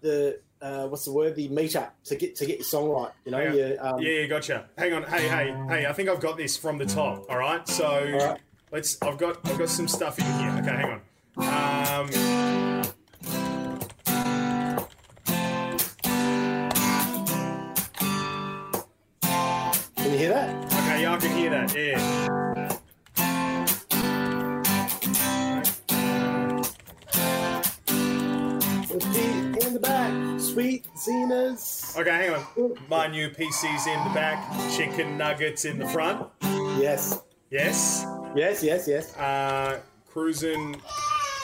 [0.00, 3.12] the uh, what's the word the meter to get to get your song right.
[3.24, 4.68] You know, you, um, Yeah, yeah, gotcha.
[4.76, 5.02] Hang on.
[5.04, 5.86] Hey, hey, hey.
[5.86, 7.26] I think I've got this from the top.
[7.28, 7.66] All right.
[7.68, 8.40] So right.
[8.72, 9.00] let's.
[9.02, 9.38] I've got.
[9.46, 10.50] I've got some stuff in here.
[10.60, 11.00] Okay, hang on.
[11.38, 12.75] Um,
[21.16, 21.74] I can hear that.
[21.74, 22.76] Yeah.
[29.58, 31.94] In the back, sweet Zina's.
[31.98, 32.74] Okay, hang on.
[32.90, 34.44] My new PC's in the back.
[34.76, 36.26] Chicken nuggets in the front.
[36.78, 38.04] Yes, Yes.
[38.34, 39.16] yes, yes, yes.
[39.16, 40.74] Uh, cruising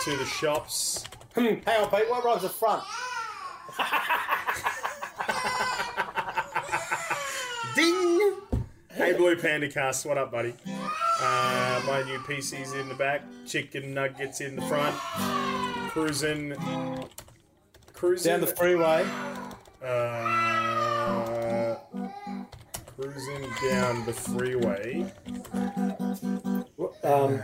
[0.05, 1.05] to the shops.
[1.35, 2.11] Hmm, hang on, Pete.
[2.11, 2.83] What rhymes the front?
[7.75, 8.33] Ding!
[8.95, 10.55] Hey, Blue Panda Cast, what up, buddy?
[11.21, 14.95] Uh, my new PC's in the back, chicken nuggets in the front,
[15.91, 16.55] cruising,
[17.93, 19.07] cruising Down the freeway.
[19.85, 21.77] uh,
[22.97, 25.07] cruising down the freeway.
[27.03, 27.43] Um,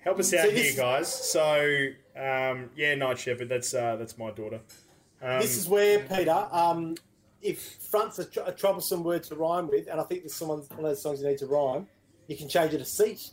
[0.00, 1.08] Help us out So here, guys.
[1.30, 3.48] So, um, yeah, Night Shepherd.
[3.48, 4.60] That's uh, that's my daughter.
[5.22, 6.48] Um, this is where Peter.
[6.50, 6.96] Um,
[7.42, 10.38] if front's a, tr- a troublesome word to rhyme with, and I think this is
[10.38, 11.86] someone, one of those songs you need to rhyme,
[12.28, 13.30] you can change it to seat.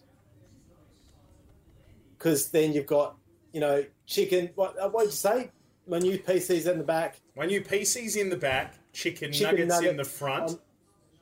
[2.18, 3.16] Because then you've got,
[3.54, 4.50] you know, chicken.
[4.56, 5.52] What uh, what did you say?
[5.88, 7.20] My new PC's in the back.
[7.36, 10.50] my new PC's in the back, chicken, Chicken nuggets in the front.
[10.52, 10.60] on-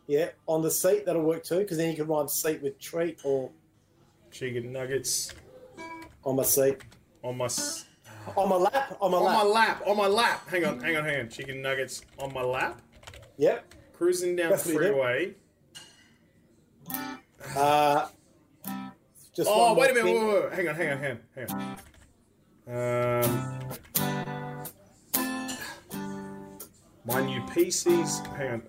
[0.08, 1.60] Yeah, on the seat that'll work too.
[1.60, 3.52] Because then you can rhyme seat with treat or
[4.32, 5.34] chicken nuggets
[6.26, 6.78] on my seat,
[7.24, 7.86] on my s-
[8.36, 9.36] on my lap, on my on lap.
[9.36, 10.48] my lap, on my lap.
[10.50, 11.30] Hang on, hang on, hang on.
[11.30, 12.82] Chicken nuggets on my lap.
[13.38, 13.74] Yep.
[13.94, 15.36] Cruising down That's the what you freeway.
[17.56, 18.08] Uh,
[19.36, 20.06] just Oh, wait a minute.
[20.06, 20.54] Wait, wait, wait.
[20.54, 23.24] Hang on, hang on, hang on, hang on.
[23.24, 23.60] Um,
[27.06, 28.20] my new PC's.
[28.36, 28.62] Hang on.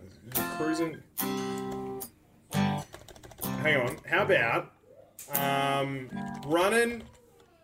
[0.57, 0.99] Cruising.
[3.62, 3.97] Hang on.
[4.09, 4.73] How about
[5.35, 6.09] um,
[6.47, 7.03] running?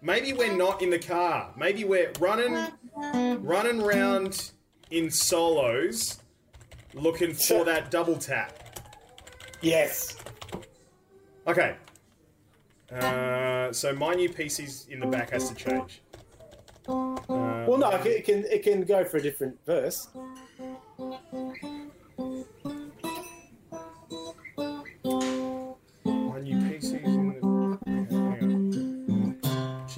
[0.04, 1.50] Maybe we're not in the car.
[1.56, 2.54] Maybe we're running,
[3.42, 4.50] running around
[4.90, 6.18] in solos,
[6.92, 7.64] looking for Sure.
[7.64, 8.52] that double tap.
[9.62, 10.18] Yes.
[11.46, 11.76] Okay.
[12.92, 16.02] Uh, so my new PC's in the back has to change.
[16.86, 17.16] Uh,
[17.66, 20.08] Well, no, it can, it can it can go for a different verse.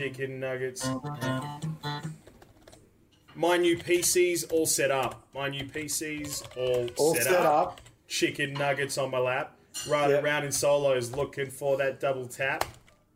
[0.06, 0.88] Chicken nuggets.
[3.34, 5.26] My new PC's all set up.
[5.34, 7.44] My new PC's all, All set, set, up.
[7.68, 7.80] up.
[8.06, 9.56] Chicken nuggets on my lap.
[9.88, 10.22] Right Yep.
[10.22, 12.64] around in solos looking for that double tap.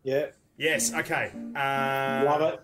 [0.03, 0.25] Yeah,
[0.57, 1.31] Yes, okay.
[1.55, 2.59] Uh, love it.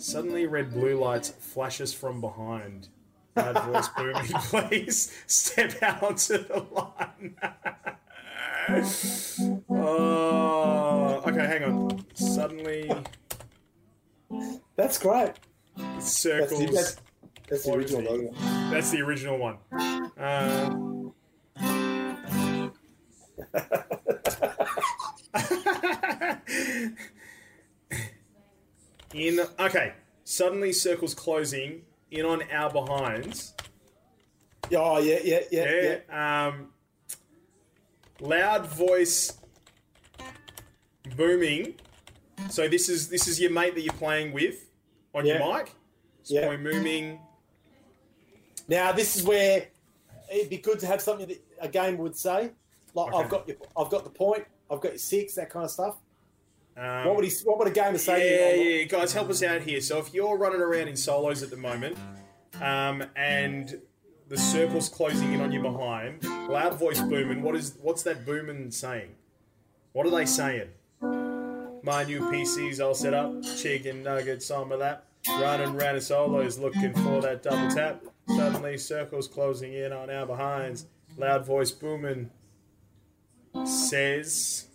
[0.00, 2.88] Suddenly, red blue lights flashes from behind.
[3.34, 4.24] Loud voice booming,
[4.68, 7.34] please step out onto the line.
[9.70, 12.04] oh, okay, hang on.
[12.14, 12.90] Suddenly,
[14.76, 15.32] That's great.
[15.76, 16.74] That's the, circles.
[16.74, 16.96] that's,
[17.48, 18.02] that's the original.
[18.02, 18.34] it?
[18.34, 18.70] though.
[18.70, 19.56] That's the original one.
[20.18, 20.74] Uh,
[29.14, 33.54] in okay, suddenly circles closing in on our behinds.
[34.74, 35.98] Oh yeah, yeah, yeah, yeah.
[36.08, 36.46] Yeah.
[36.48, 36.68] Um,
[38.20, 39.37] loud voice
[41.16, 41.74] booming.
[42.50, 44.68] So this is this is your mate that you're playing with
[45.14, 45.72] on your mic.
[46.20, 46.54] It's Yeah.
[46.56, 47.20] booming.
[48.68, 49.66] Now this is where
[50.32, 52.50] it'd be good to have something that a game would say,
[52.94, 53.24] like Okay.
[53.24, 55.96] I've got your, I've got the point, I've got your six, that kind of stuff.
[56.76, 57.32] Um, What would he?
[57.44, 58.30] What would a gamer say?
[58.30, 58.70] Yeah, to you?
[58.80, 59.80] yeah, guys, help us out here.
[59.80, 61.96] So if you're running around in solos at the moment,
[62.60, 63.80] um, and
[64.28, 67.42] the circle's closing in on you behind, loud voice booming.
[67.42, 69.14] What is what's that booming saying?
[69.92, 70.68] What are they saying?
[71.88, 75.06] My new PC's all set up, chicken nuggets on my lap.
[75.26, 78.04] Running Ranisolo is looking for that double tap.
[78.28, 80.84] Suddenly, circles closing in on our behinds.
[81.16, 82.28] Loud voice booming
[83.64, 84.66] says.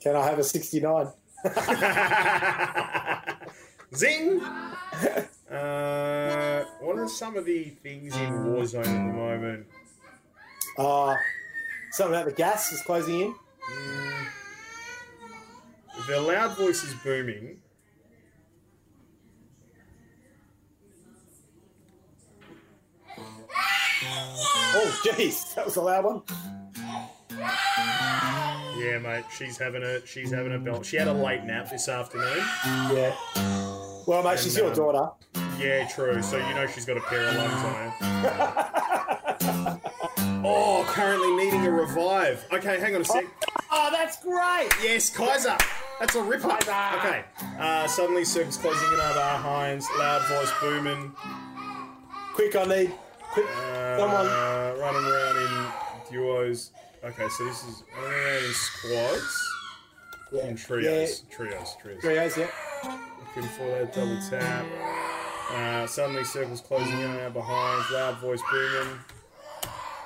[0.00, 1.08] Can I have a 69?
[3.96, 4.40] Zing!
[5.50, 9.66] Uh, what are some of the things in Warzone at the moment?
[10.78, 11.16] Uh,
[11.90, 13.34] something about the gas is closing in.
[16.06, 17.58] The loud voice is booming.
[24.72, 26.22] Oh, jeez, that was a loud one.
[28.78, 30.86] Yeah, mate, she's having a she's having a belt.
[30.86, 32.38] She had a late nap this afternoon.
[32.64, 33.14] Yeah.
[34.06, 35.10] Well, mate, she's your um, daughter.
[35.58, 36.22] Yeah, true.
[36.22, 37.92] So you know she's got a pair of lungs on her.
[40.44, 42.46] oh, currently needing a revive.
[42.52, 43.26] Okay, hang on a sec.
[43.70, 44.70] Oh, that's great.
[44.82, 45.58] Yes, Kaiser.
[46.00, 46.50] That's a ripper.
[46.50, 47.24] Okay.
[47.58, 49.86] Uh, suddenly, circles closing in over our hinds.
[49.98, 51.12] Loud voice booming.
[52.34, 52.92] Quick, I need.
[53.32, 54.26] Quick, Uh, someone.
[54.80, 56.70] running around in duos.
[57.04, 59.52] Okay, so this is running around in squads.
[60.32, 60.46] Yeah.
[60.46, 61.20] In trios.
[61.30, 61.76] Trios.
[61.82, 62.00] Trios.
[62.00, 62.48] Trios, yeah.
[63.18, 64.64] Looking for that double tap.
[65.52, 67.90] Uh, suddenly, circles closing in on our behinds.
[67.92, 68.98] Loud voice booming.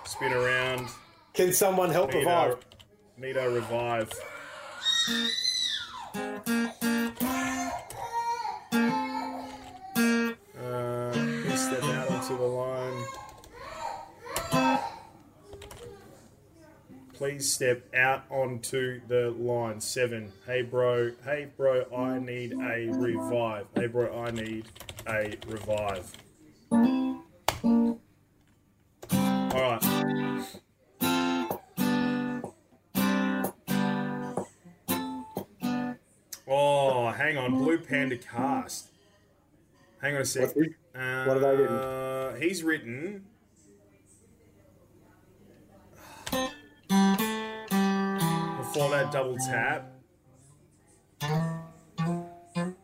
[0.07, 0.89] Spin around.
[1.35, 2.57] Can someone help Need revive?
[3.37, 4.11] a, revive.
[6.15, 6.21] Uh,
[11.43, 13.05] please step out onto the line.
[17.15, 19.81] Please step out onto the line.
[19.81, 20.33] Seven.
[20.47, 21.13] Hey, bro.
[21.25, 21.85] Hey, bro.
[21.97, 23.67] I need a revive.
[23.75, 24.25] Hey, bro.
[24.25, 24.67] I need
[25.09, 26.13] a revive.
[37.25, 37.53] Hang on.
[37.53, 38.91] Blue Panda cast.
[40.03, 40.55] Hang on a sec.
[40.55, 42.43] What's Uh, what have they written?
[42.43, 43.25] He's written.
[48.59, 49.91] Before that double tap.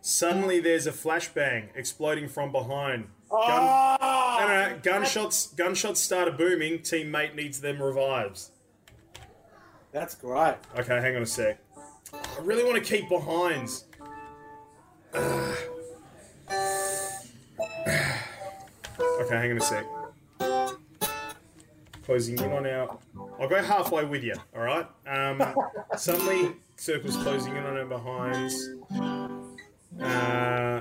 [0.01, 3.09] Suddenly there's a flashbang exploding from behind.
[3.31, 6.79] Gun, no, Oh, no, no, gunshots gunshots started booming.
[6.79, 8.51] Teammate needs them revives.
[9.93, 10.57] that's great.
[10.79, 11.59] Okay, hang on a sec.
[12.13, 13.85] I really want to keep behinds.
[19.31, 19.85] Okay, hang on a sec.
[22.05, 22.99] Closing in on our.
[23.41, 24.87] I'll go halfway with you, alright?
[25.07, 25.43] Um,
[25.97, 28.71] suddenly, circles closing in on our behinds.
[30.01, 30.81] Uh,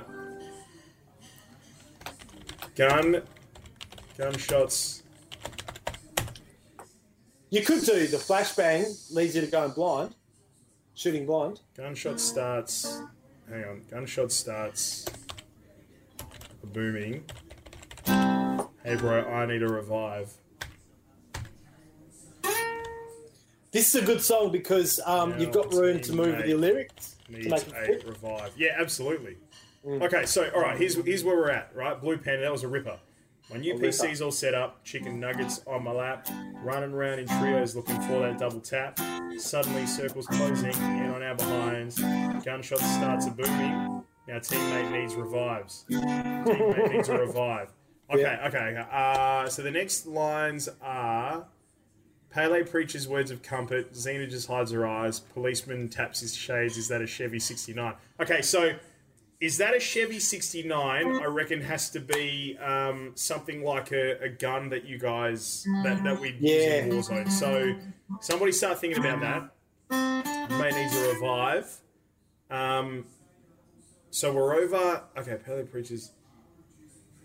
[2.74, 3.22] gun.
[4.16, 5.02] Gunshots.
[7.50, 10.14] You could do the flashbang leads you to going blind,
[10.94, 11.60] shooting blind.
[11.76, 13.02] Gunshot starts.
[13.50, 13.82] Hang on.
[13.90, 15.06] Gunshot starts.
[16.72, 17.24] Booming.
[18.06, 20.32] Hey, bro, I need a revive.
[23.72, 27.16] This is a good song because um, you've got room to move with your lyrics
[27.26, 28.52] to make it revive.
[28.56, 29.36] Yeah, absolutely.
[29.84, 30.02] Mm.
[30.02, 31.74] Okay, so all right, here's here's where we're at.
[31.74, 32.98] Right, Blue Panda, that was a ripper.
[33.52, 34.84] My new PC's all set up.
[34.84, 36.28] Chicken nuggets on my lap.
[36.62, 38.98] Running around in trios looking for that double tap.
[39.38, 41.98] Suddenly, circles closing in on our behinds.
[42.44, 44.04] Gunshots starts a booming.
[44.28, 45.84] Now teammate needs revives.
[45.90, 47.72] teammate needs a revive.
[48.12, 48.48] Okay, Yeah.
[48.48, 48.86] okay, okay.
[48.90, 51.46] Uh, so the next lines are
[52.30, 53.94] Pele preaches words of comfort.
[53.94, 55.20] Zina just hides her eyes.
[55.20, 56.76] Policeman taps his shades.
[56.76, 57.94] Is that a Chevy 69?
[58.20, 58.72] Okay, so
[59.40, 60.72] is that a Chevy 69?
[61.20, 66.02] I reckon has to be um, something like a, a gun that you guys that,
[66.04, 66.84] that we Yeah.
[66.84, 67.30] use in Warzone.
[67.30, 67.74] So
[68.20, 69.50] somebody start thinking about that.
[70.50, 71.74] May need to revive.
[72.50, 73.06] Um,
[74.10, 75.02] so we're over.
[75.16, 76.12] Okay, Pele preaches.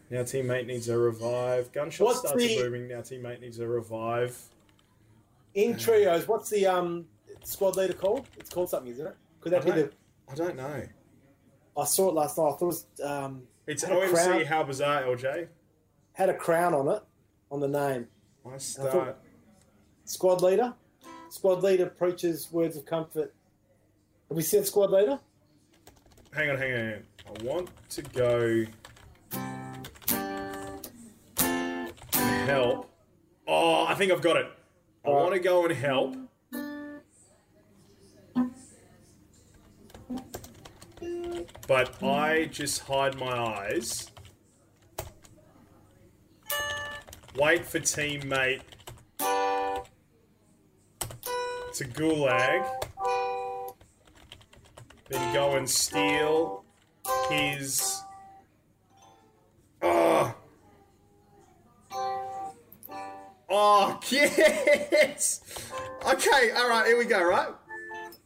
[0.10, 1.72] Now teammate needs a revive.
[1.74, 2.88] Gunshot What's starts the- booming.
[2.88, 4.40] Now teammate needs a revive.
[5.56, 7.06] In trios, what's the um,
[7.44, 8.28] squad leader called?
[8.38, 9.16] It's called something, isn't it?
[9.42, 9.92] Could that I be the?
[10.32, 10.84] I don't know.
[11.78, 12.44] I saw it last night.
[12.46, 14.46] I thought it was um, It's OMC crown.
[14.46, 15.48] How Bizarre LJ.
[16.14, 17.04] had a crown on it,
[17.52, 18.08] on the name.
[18.46, 18.92] I I start.
[18.92, 19.18] thought-
[20.06, 20.74] Squad leader.
[21.30, 23.34] Squad leader preaches words of comfort.
[24.30, 25.20] Have we said squad leader?
[26.32, 27.04] Hang on, hang on, hang on.
[27.40, 28.66] I want to go
[32.46, 32.90] help.
[33.48, 34.48] Oh, I think I've got it.
[35.06, 36.16] I want to go and help.
[41.68, 44.12] But I just hide my eyes.
[47.38, 48.62] Wait for teammate
[51.74, 52.66] to gulag.
[55.10, 56.64] Then go and steal
[57.30, 58.02] his.
[59.82, 60.36] Ah.
[60.36, 60.36] Oh.
[63.48, 65.42] Oh, yes!
[66.06, 67.54] Okay, alright, here we go, right?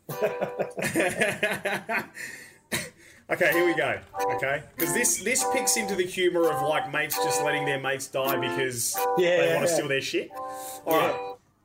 [3.31, 3.99] okay, here we go.
[4.35, 4.63] Okay?
[4.75, 8.37] Because this this picks into the humour of like mates just letting their mates die
[8.37, 9.75] because Yeah, they yeah, want to yeah.
[9.77, 10.31] steal their shit.
[10.85, 11.15] Alright.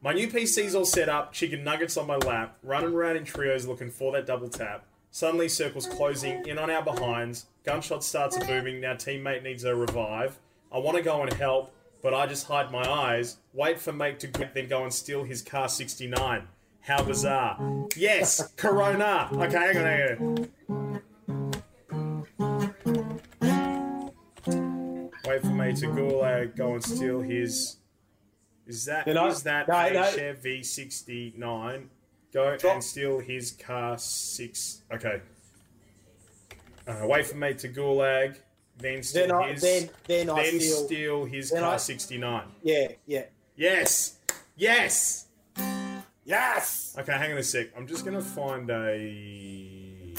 [0.03, 3.67] My new PC's all set up, chicken nuggets on my lap, running around in trios
[3.67, 4.85] looking for that double tap.
[5.11, 7.47] Suddenly, circles closing in on our behinds.
[7.65, 8.81] Gunshot starts booming.
[8.81, 10.39] Now, teammate needs a revive.
[10.73, 11.73] I want to go and help,
[12.03, 13.37] but I just hide my eyes.
[13.55, 16.49] Wait for mate to grip, then go and steal his car 69.
[16.81, 17.87] How bizarre.
[17.97, 19.29] Yes, Corona.
[19.33, 20.19] Okay, hang on, hang
[20.69, 20.84] on.
[25.35, 27.79] Wait for me to gulag, go and steal his.
[28.69, 30.05] Is that You know, is that no, a no.
[30.13, 31.91] Chevy 69?
[32.33, 32.75] Go Drop.
[32.75, 34.83] and steal his car six.
[34.93, 35.21] Okay.
[36.87, 38.37] Uh, wait for me to gulag,
[38.79, 39.63] then steal Then I, his.
[39.63, 40.77] then, then I then steal.
[40.87, 42.45] steal his then car I- 69.
[42.63, 43.25] Yeah, yeah.
[43.57, 44.19] Yes!
[44.57, 45.27] Yes!
[46.25, 46.95] Yes.
[46.97, 47.71] Okay, hang on a sec.
[47.77, 50.15] I'm just gonna find a.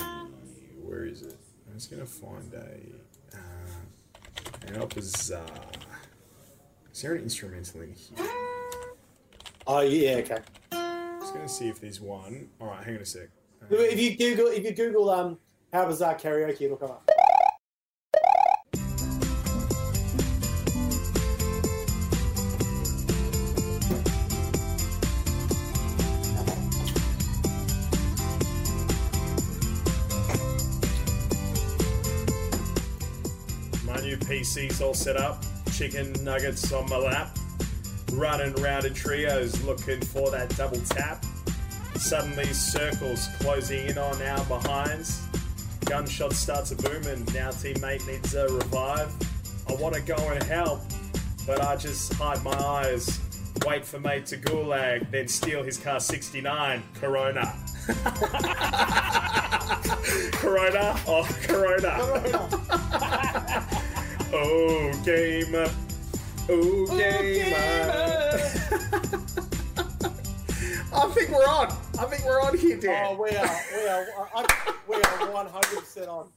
[0.83, 1.37] Where is it?
[1.67, 3.04] I'm just gonna find a.
[4.73, 5.45] Uh, an bizarre.
[6.91, 8.27] Is there an instrumental in here?
[9.67, 10.15] Oh yeah.
[10.17, 10.37] Okay.
[11.19, 12.49] just gonna see if there's one.
[12.59, 13.29] All right, hang on a sec.
[13.61, 15.37] Uh, If you Google, if you Google, um,
[15.73, 17.09] how bizarre karaoke, it'll come up.
[34.45, 35.43] PC's all set up.
[35.73, 37.35] Chicken nuggets on my lap.
[38.13, 41.25] Running around in trios looking for that double tap.
[41.95, 45.23] Suddenly circles closing in on our behinds.
[45.85, 47.25] Gunshot starts a booming.
[47.33, 49.11] Now teammate needs a revive.
[49.67, 50.81] I want to go and help,
[51.47, 53.19] but I just hide my eyes.
[53.65, 57.51] Wait for mate to gulag, then steal his car 69 Corona.
[60.33, 60.99] Corona?
[61.07, 63.21] Oh, Corona.
[64.37, 65.69] Oh, gamer.
[66.49, 67.55] Oh, gamer.
[70.93, 71.67] I think we're on.
[71.97, 73.05] I think we're on here, Dan.
[73.07, 76.27] Oh, we are, we are, I, we are one hundred percent on.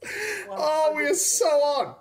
[0.48, 1.96] Oh, we are so on.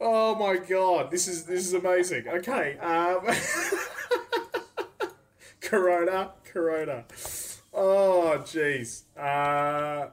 [0.00, 2.26] Oh my god, this is this is amazing.
[2.26, 3.20] Okay, um,
[5.60, 7.04] Corona, Corona.
[7.72, 9.02] Oh, jeez.
[9.16, 10.08] Uh,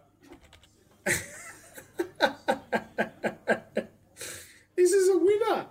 [4.84, 5.66] this is a winner.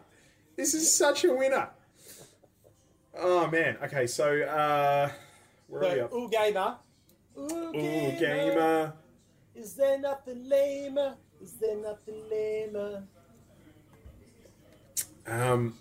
[0.57, 1.69] This is such a winner.
[3.19, 3.77] Oh man.
[3.85, 5.11] Okay, so uh,
[5.69, 6.13] where are we So, up?
[6.15, 6.77] ooh gamer.
[7.39, 8.19] Ooh Ooh, gamer.
[8.19, 8.93] gamer.
[9.55, 11.15] Is there nothing lamer?
[11.43, 13.03] Is there nothing lamer?
[15.27, 15.75] Um,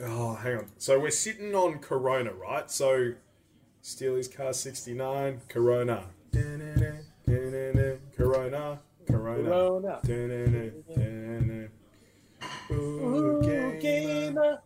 [0.00, 0.66] oh, hang on.
[0.78, 2.70] So we're sitting on Corona, right?
[2.70, 3.12] So
[3.82, 6.04] steal his car 69, Corona.
[6.32, 7.00] Corona,
[8.16, 8.80] Corona.
[9.06, 10.00] Corona.
[12.70, 12.82] Da-na-na, da-na-na.
[12.82, 13.78] Ooh, Ooh gamer.
[13.80, 14.62] gamer.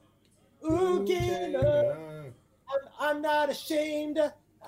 [0.65, 1.61] Ooh gamer.
[1.61, 2.33] gamer.
[2.73, 4.19] I'm, I'm not ashamed.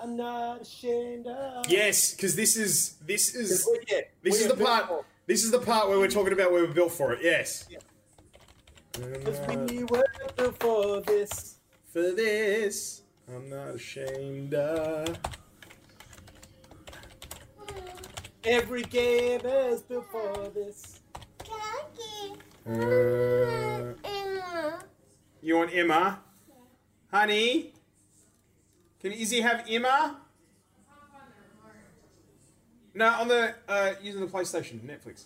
[0.01, 1.27] I'm not ashamed.
[1.27, 1.69] Of.
[1.69, 4.87] Yes, because this is this is yeah, this is the part.
[4.87, 7.19] for- This is the part where we're talking about where we're built for it.
[7.21, 7.65] Yes.
[7.69, 7.79] Yeah.
[9.01, 10.05] And, 'cause uh, we were
[10.37, 11.55] built for this.
[11.91, 15.17] for this, I'm not ashamed of.
[18.45, 20.99] Every gamer is built for this.
[22.69, 23.93] Uh,
[25.41, 26.19] you want Emma?
[27.09, 27.71] Honey?
[28.99, 30.17] Can Izzy have Emma?
[32.93, 35.25] No, on the uh, using the PlayStation, Netflix.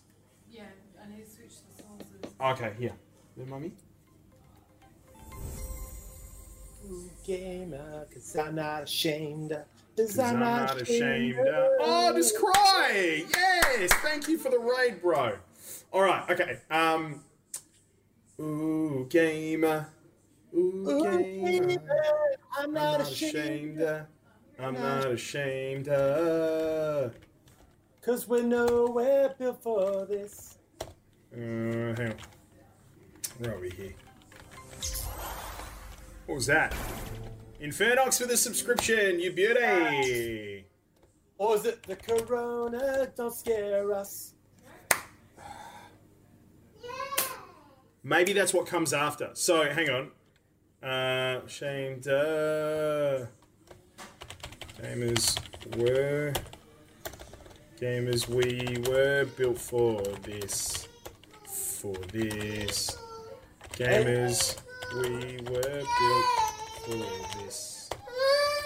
[0.52, 0.64] Yeah,
[1.04, 2.60] I need to switch the songs.
[2.60, 2.92] Okay, here.
[3.38, 3.72] The mummy.
[6.92, 9.52] Ooh gamer, cause I'm not ashamed.
[9.98, 11.40] Cause, Cause I'm not ashamed.
[11.40, 13.24] of- Oh, just cry!
[13.34, 13.92] Yes!
[14.04, 15.38] Thank you for the raid, bro.
[15.94, 16.60] Alright, okay.
[16.70, 17.24] Um.
[18.42, 19.88] Ooh, gamer.
[20.56, 21.68] Ooh, Ooh gamer.
[21.68, 21.80] gamer,
[22.58, 23.82] I'm I'm not not ashamed.
[24.60, 25.88] I'm not ashamed.
[25.90, 27.14] of-
[28.02, 30.58] Cause we're nowhere built for this.
[30.82, 32.16] Uh, hang on.
[33.38, 33.94] Where are we here?
[36.26, 36.74] What was that?
[37.62, 40.66] Infernox for the subscription, you beauty!
[41.38, 43.08] Or is it the corona?
[43.16, 44.34] Don't scare us.
[48.04, 49.30] Maybe that's what comes after.
[49.34, 50.12] So, hang on.
[50.88, 52.08] Uh, shamed.
[52.08, 53.26] Uh,
[54.82, 55.38] gamers
[55.78, 56.34] were.
[57.80, 60.88] Gamers, we were built for this.
[61.46, 62.98] for this.
[63.74, 64.58] Gamers,
[64.94, 66.26] we were built
[66.86, 67.90] for this.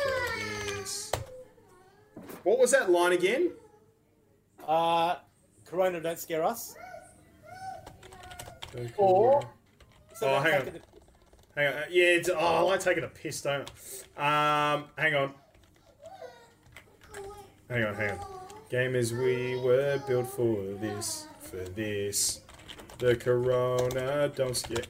[0.03, 1.11] For this.
[2.43, 3.51] What was that line again?
[4.67, 5.15] Uh,
[5.65, 6.75] Corona don't scare us.
[8.97, 9.41] Or-
[10.15, 10.65] So Oh, hang on.
[10.65, 10.81] the-
[11.55, 11.73] Hang on.
[11.89, 13.69] Yeah, it's, oh, I like taking a piss, don't
[14.17, 14.73] I?
[14.73, 15.33] Um, hang on.
[17.69, 18.19] Hang on, hang on.
[18.69, 22.41] Gamers, we were built for this, for this.
[22.97, 24.83] The corona don't scare.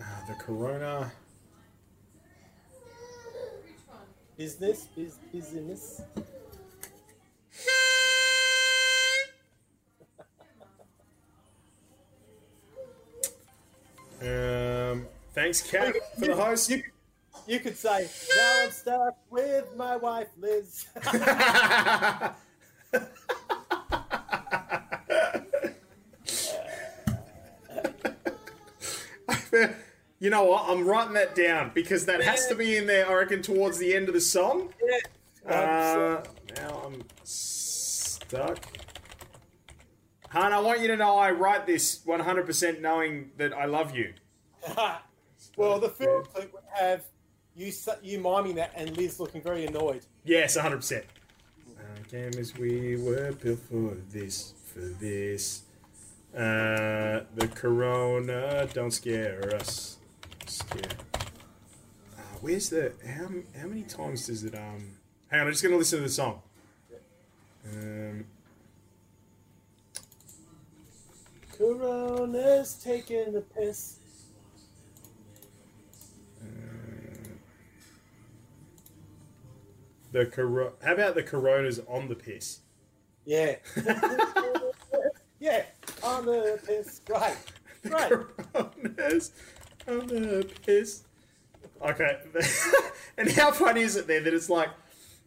[0.00, 1.12] Ah, the corona.
[2.72, 3.98] Which one?
[4.40, 6.00] Business, biz, business.
[14.22, 16.70] Um, thanks, Kat, for the host.
[16.70, 16.82] You,
[17.46, 20.86] you could say, now I'm stuck with my wife, Liz.
[30.20, 30.68] you know what?
[30.68, 33.08] I'm writing that down because that has to be in there.
[33.08, 34.72] I reckon towards the end of the song.
[35.46, 36.22] Uh,
[36.56, 38.58] now I'm stuck.
[40.28, 44.12] Han, I want you to know I write this 100% knowing that I love you.
[45.56, 47.04] well, the film clip would have
[47.56, 50.04] you you miming that and Liz looking very annoyed.
[50.24, 51.02] Yes, 100%.
[51.02, 55.62] Uh, gamers, we were built for this, for this.
[56.34, 59.96] Uh, the corona don't scare us.
[60.50, 60.82] Scare.
[61.14, 63.28] Uh, where's the how
[63.58, 64.96] how many times does it um?
[65.28, 66.42] Hang on, I'm just gonna listen to the song.
[67.72, 68.24] Um,
[71.56, 73.98] Corona's taking the piss.
[80.12, 82.60] the coro- How about the corona's on the piss?
[83.24, 83.56] Yeah.
[85.38, 85.64] yeah,
[86.02, 87.00] on the piss.
[87.08, 87.36] Right.
[87.84, 88.12] Right.
[88.52, 89.32] Coronas
[89.90, 91.02] on the piss.
[91.82, 92.18] Okay.
[93.16, 94.68] and how funny is it then that it's like,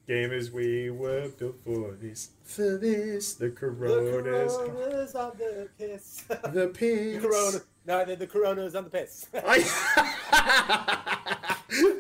[0.08, 3.34] gamers, we were built for this, for this.
[3.34, 4.58] The coronas.
[4.58, 6.22] The coronas, corona's on the piss.
[6.28, 7.22] the piss.
[7.22, 7.60] corona.
[7.86, 9.28] No, the, the corona's on the piss.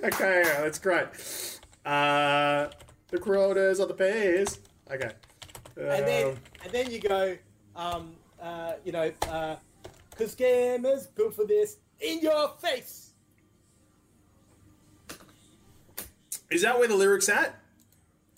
[0.03, 1.07] Okay, that's great.
[1.83, 2.67] Uh,
[3.09, 4.59] the coronas on the piss.
[4.91, 5.09] Okay.
[5.75, 7.35] and then Um, and then you go,
[7.75, 9.11] um, uh, you know,
[10.11, 13.11] because gamers built for this in your face.
[16.51, 17.55] is that where the lyrics at?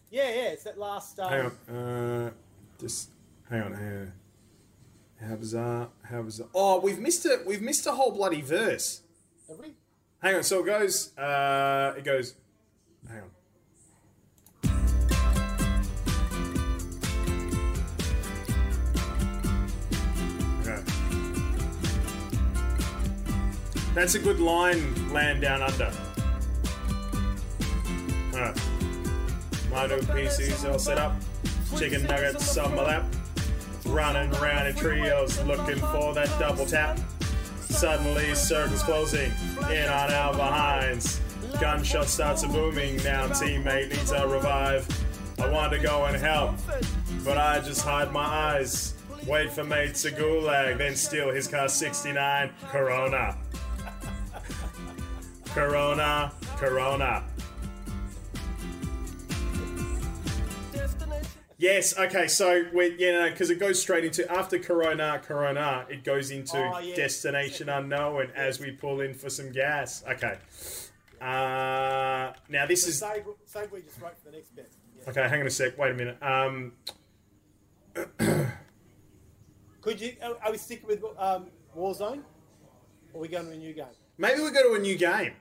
[0.10, 1.20] Yeah, yeah, it's that last.
[1.20, 1.76] Um, Hang on.
[1.76, 2.32] Uh,
[2.80, 3.10] just
[3.50, 3.74] hang on.
[3.74, 4.14] Hang on.
[5.28, 5.90] How bizarre!
[6.04, 6.48] How bizarre!
[6.54, 7.46] Oh, we've missed it.
[7.46, 9.02] We've missed a whole bloody verse.
[9.50, 9.74] have we?
[10.22, 10.44] Hang on.
[10.44, 11.18] So it goes.
[11.18, 12.36] Uh, it goes.
[13.10, 13.30] Hang on.
[23.96, 25.90] That's a good line, land down under.
[28.34, 28.62] Alright.
[29.72, 31.14] My new PC's all set up.
[31.78, 33.06] Chicken nuggets on my lap.
[33.86, 37.00] Running around in trios looking for that double tap.
[37.62, 39.32] Suddenly, circles closing
[39.72, 41.22] in on our behinds.
[41.62, 42.98] Gunshot starts a booming.
[42.98, 44.86] Now, teammate needs a revive.
[45.40, 46.56] I want to go and help,
[47.24, 48.96] but I just hide my eyes.
[49.26, 52.52] Wait for mate to gulag, then steal his car 69.
[52.68, 53.38] Corona.
[55.56, 56.32] Corona.
[56.58, 57.24] Corona.
[61.58, 61.98] Yes.
[61.98, 62.28] Okay.
[62.28, 66.58] So we, you know, because it goes straight into after Corona, Corona, it goes into
[66.58, 66.94] Oh, yeah.
[66.98, 70.04] destination unknown as we pull in for some gas.
[70.10, 70.38] Okay.
[71.22, 74.70] Uh, now this is Save, save we just wrote for the next bit.
[74.98, 75.10] Yeah.
[75.10, 75.30] okay.
[75.30, 75.78] Hang on a sec.
[75.78, 76.22] Wait a minute.
[76.22, 76.74] Um,
[79.82, 80.18] Could you?
[80.22, 81.46] Are, are we sticking with um,
[81.78, 82.24] Warzone?
[83.14, 83.86] Or are we going to a new game?
[84.18, 85.34] maybe we go to a new game.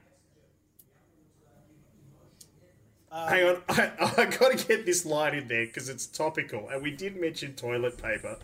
[3.14, 6.68] Uh, Hang on, I, I got to get this line in there because it's topical,
[6.68, 8.38] and we did mention toilet paper.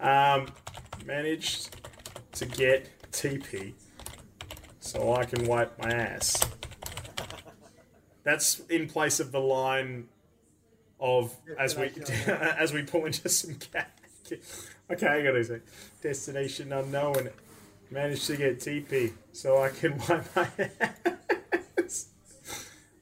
[0.00, 0.46] Um,
[1.04, 1.76] managed
[2.32, 3.74] to get TP
[4.80, 6.42] so I can wipe my ass.
[8.22, 10.08] That's in place of the line
[10.98, 11.90] of as we
[12.26, 13.84] as we pull into some gas.
[14.90, 15.60] Okay, I gotta say,
[16.02, 17.28] destination unknown.
[17.90, 21.39] Managed to get TP so I can wipe my ass.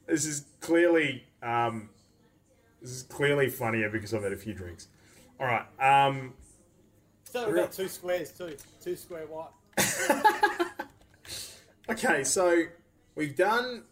[0.09, 1.89] This is clearly um,
[2.81, 4.87] this is clearly funnier because I've had a few drinks.
[5.39, 5.65] All right.
[5.79, 6.33] Um,
[7.23, 8.55] Still about two squares too.
[8.83, 9.49] Two square white.
[11.89, 12.63] okay, so
[13.15, 13.83] we've done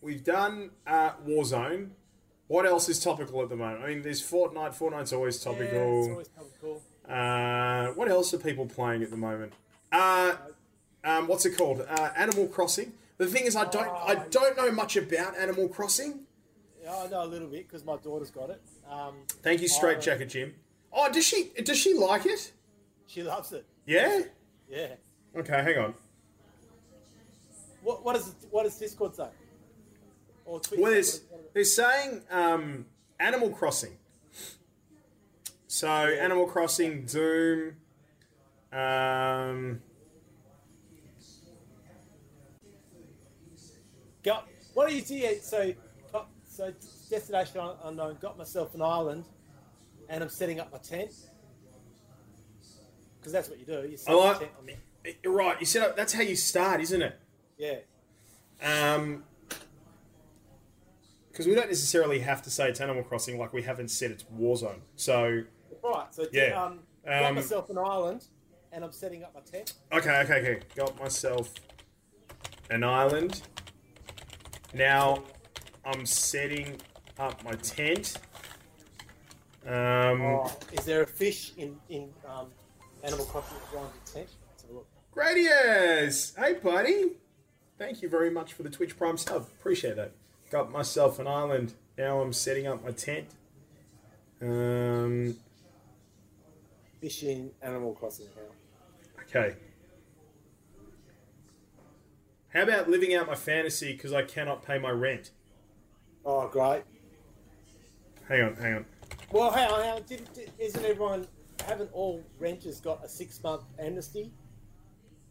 [0.00, 1.90] we've done uh, Warzone.
[2.48, 3.82] What else is topical at the moment?
[3.82, 4.78] I mean, there's Fortnite.
[4.78, 5.98] Fortnite's always Yeah, topical.
[6.00, 6.82] it's always topical.
[7.08, 9.52] Uh, what else are people playing at the moment?
[9.90, 10.34] Uh,
[11.02, 11.80] um, what's it called?
[11.88, 12.92] Uh, Animal Crossing.
[13.18, 16.20] The thing is, I don't, I don't know much about Animal Crossing.
[16.82, 18.60] Yeah, I know a little bit because my daughter's got it.
[18.90, 20.00] Um, Thank you, Straight.
[20.00, 20.54] Jacket Jim.
[20.92, 22.52] Oh, does she, does she like it?
[23.06, 23.64] she loves it.
[23.86, 24.22] Yeah.
[24.68, 24.94] Yeah.
[25.36, 25.94] Okay, hang on.
[27.82, 29.28] What what does what does Discord say?
[30.44, 30.94] Or Twitch Well, say?
[30.94, 32.86] there's, What- what- they're saying um,
[33.20, 33.96] Animal Crossing.
[35.68, 37.76] So Animal Crossing, Doom.
[38.72, 39.80] Um,
[44.26, 45.38] Got what do you see?
[45.40, 45.72] So
[46.12, 46.72] got, so
[47.08, 48.18] destination Un- unknown.
[48.20, 49.24] Got myself an island,
[50.08, 51.12] and I'm setting up my tent
[53.18, 53.86] because that's what you do.
[53.88, 55.58] You set I up a tent on right.
[55.60, 55.96] You set up.
[55.96, 57.18] That's how you start, isn't it?
[57.56, 57.76] yeah.
[58.60, 59.22] Um,
[61.30, 64.24] because we don't necessarily have to say it's Animal Crossing, like we haven't said it's
[64.24, 64.80] Warzone.
[64.96, 65.42] So
[65.84, 66.06] Right.
[66.10, 66.64] So Yeah.
[66.64, 68.24] um, got Um, myself an island,
[68.72, 69.74] and I'm setting up my tent.
[69.92, 70.60] okay, okay, okay.
[70.74, 71.52] Got myself
[72.70, 73.42] an island.
[74.76, 75.22] Now
[75.86, 76.76] I'm setting
[77.18, 78.18] up my tent.
[79.66, 82.48] Um, Oh, is there a fish in in um,
[83.02, 83.78] Animal Crossing the
[84.12, 84.28] tent?
[84.50, 84.86] Let's have a look.
[85.14, 86.36] Gradius!
[86.38, 87.12] Hey, buddy!
[87.78, 89.48] Thank you very much for the Twitch Prime sub.
[89.58, 90.12] Appreciate that.
[90.50, 91.72] Got myself an island.
[91.96, 93.28] Now I'm setting up my tent.
[94.42, 95.36] Um,
[97.00, 99.22] Fish in Animal Crossing now.
[99.22, 99.56] okay.
[102.56, 105.30] How about living out my fantasy because I cannot pay my rent?
[106.24, 106.84] Oh, great.
[108.30, 108.86] Hang on, hang on.
[109.30, 110.02] Well, hang on, hang on.
[110.04, 111.26] Didn't, did, isn't everyone,
[111.66, 114.32] haven't all renters got a six month amnesty?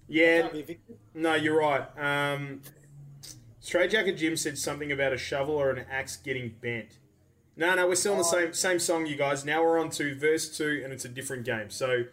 [0.07, 0.97] Yeah, Can't be evicted?
[1.15, 1.87] no, you're right.
[1.97, 2.61] Um,
[3.59, 6.99] Straight Jacket Jim said something about a shovel or an axe getting bent.
[7.57, 9.43] No, no, we're still in the same same song, you guys.
[9.43, 11.71] Now we're on to verse two, and it's a different game.
[11.71, 12.03] So,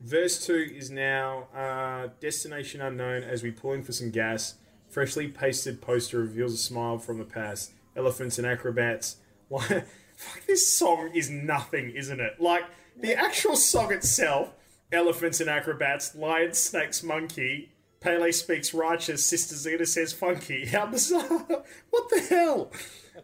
[0.00, 3.22] verse two is now uh, destination unknown.
[3.22, 4.54] As we pull in for some gas,
[4.88, 7.72] freshly pasted poster reveals a smile from the past.
[7.96, 9.16] Elephants and acrobats.
[9.52, 9.84] Like,
[10.14, 12.40] fuck, this song is nothing, isn't it?
[12.40, 12.62] Like
[12.96, 14.52] the actual song itself.
[14.92, 17.70] Elephants and acrobats, lion, snakes, monkey.
[17.98, 19.26] Pele speaks righteous.
[19.26, 20.66] Sister Zina says funky.
[20.72, 21.46] How bizarre!
[21.90, 22.70] what the hell?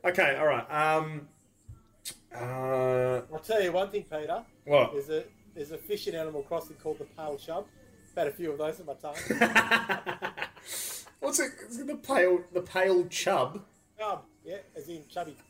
[0.04, 0.68] Okay, all right.
[0.68, 1.28] Um,
[2.34, 4.42] uh, I'll tell you one thing, Peter.
[4.64, 4.92] what?
[4.92, 5.24] There's a
[5.56, 7.66] there's a fish in Animal Crossing called the pale chub.
[8.14, 9.14] Had a few of those in my time.
[11.20, 11.50] What's it
[11.86, 13.62] The pale, the pale chub.
[13.98, 15.36] chub, yeah, as in chubby.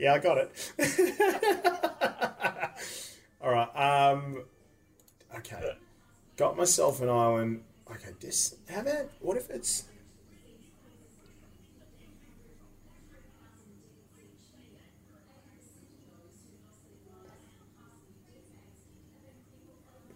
[0.00, 0.72] Yeah, I got it.
[3.42, 3.68] all right.
[3.76, 4.44] Um,
[5.36, 5.72] okay.
[6.36, 7.64] Got myself an island.
[7.90, 8.54] Okay, this.
[8.70, 9.84] How about what if it's?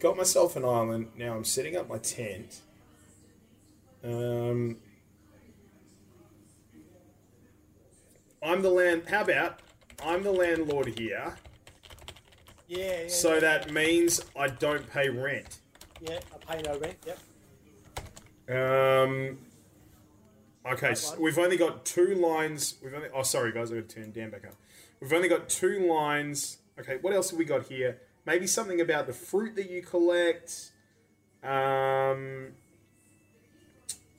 [0.02, 1.10] Got myself an island.
[1.16, 2.60] Now I'm setting up my tent.
[4.02, 4.78] Um,
[8.42, 9.04] I'm the land.
[9.08, 9.60] How about
[10.04, 11.36] I'm the landlord here,
[12.66, 13.08] Yeah, yeah.
[13.08, 13.40] so yeah.
[13.40, 15.60] that means I don't pay rent.
[16.00, 16.96] yeah, I pay no rent.
[17.06, 18.58] Yep.
[18.58, 19.38] Um.
[20.66, 22.74] Okay, so we've only got two lines.
[22.82, 23.08] We've only.
[23.14, 23.70] Oh, sorry, guys.
[23.70, 24.54] I got to turn Dan back up.
[25.00, 26.58] We've only got two lines.
[26.80, 28.00] Okay, what else have we got here?
[28.24, 30.70] Maybe something about the fruit that you collect.
[31.42, 32.52] Um.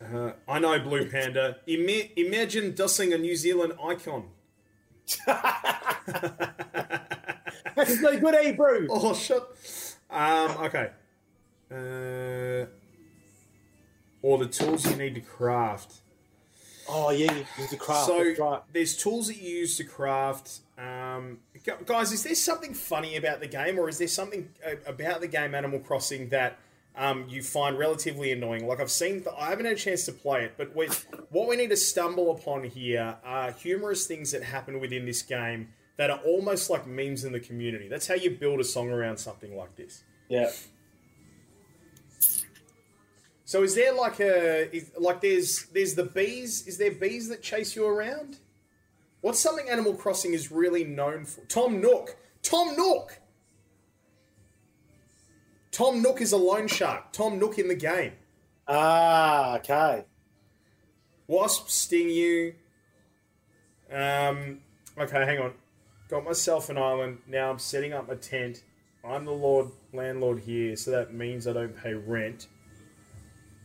[0.03, 1.57] Uh, I know, Blue Panda.
[1.65, 4.25] Ima- imagine dusting a New Zealand icon.
[7.75, 8.85] That's no good, eh, bro?
[8.89, 9.55] Oh, shut.
[10.09, 10.89] Um, okay.
[11.71, 12.65] Uh,
[14.21, 16.01] or the tools you need to craft.
[16.87, 18.07] Oh yeah, you use the craft.
[18.07, 18.61] so right.
[18.73, 20.59] there's tools that you use to craft.
[20.77, 21.39] Um,
[21.85, 25.27] guys, is there something funny about the game, or is there something uh, about the
[25.27, 26.59] game Animal Crossing that
[26.95, 28.67] um, you find relatively annoying?
[28.67, 30.87] Like I've seen, I haven't had a chance to play it, but we,
[31.29, 35.69] what we need to stumble upon here are humorous things that happen within this game
[35.97, 37.87] that are almost like memes in the community.
[37.87, 40.03] That's how you build a song around something like this.
[40.27, 40.51] Yeah.
[43.45, 46.65] So is there like a is, like there's there's the bees?
[46.65, 48.37] Is there bees that chase you around?
[49.23, 51.45] What's something Animal Crossing is really known for?
[51.45, 52.17] Tom Nook.
[52.41, 53.21] Tom Nook.
[55.71, 57.13] Tom Nook is a loan shark.
[57.13, 58.11] Tom Nook in the game.
[58.67, 60.03] Ah, okay.
[61.27, 62.55] Wasps sting you.
[63.89, 64.59] Um.
[64.97, 65.53] Okay, hang on.
[66.09, 67.19] Got myself an island.
[67.25, 68.61] Now I'm setting up my tent.
[69.05, 72.47] I'm the lord landlord here, so that means I don't pay rent.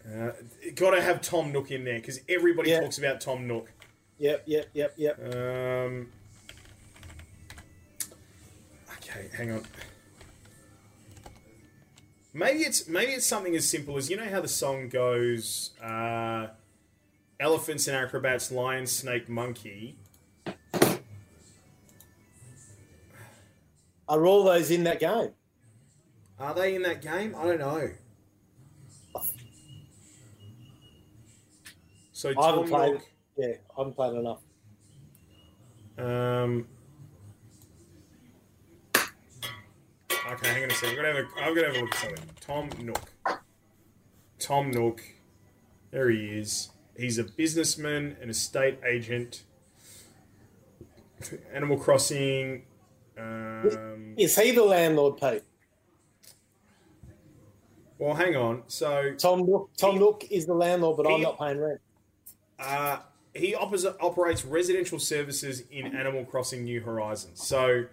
[0.07, 0.31] Uh,
[0.77, 2.81] Got to have Tom Nook in there because everybody Yeah.
[2.81, 3.73] talks about Tom Nook.
[4.19, 5.19] Yep, yep, yep, yep.
[5.35, 6.09] Um,
[8.97, 9.63] okay, hang on.
[12.35, 16.49] Maybe it's maybe it's something as simple as you know how the song goes: uh,
[17.39, 19.97] elephants and acrobats, lion, snake, monkey.
[24.09, 25.31] Are all those in that game?
[26.39, 27.35] Are they in that game?
[27.37, 27.91] I don't know.
[32.13, 32.93] So I haven't Tom played.
[32.95, 33.03] Nook,
[33.39, 34.41] Yeah, I haven't played enough.
[35.97, 36.67] Um.
[40.33, 40.91] Okay, hang on a second.
[40.91, 42.25] I'm gonna have a, I'm gonna have a look at something.
[42.41, 43.41] Tom Nook.
[44.41, 45.01] Tom Nook.
[45.91, 46.71] There he is.
[46.97, 49.45] He's a businessman, an estate agent.
[51.53, 52.65] Animal Crossing.
[53.19, 55.43] Um, Is he the landlord, Pete?
[57.99, 58.63] well, hang on.
[58.67, 59.71] So Tom Nook.
[59.77, 61.81] Tom He- Nook is the landlord, but I'm not paying rent.
[62.59, 62.99] Uh,
[63.39, 67.47] he operates residential services in Animal Crossing New Horizons.
[67.47, 67.87] So,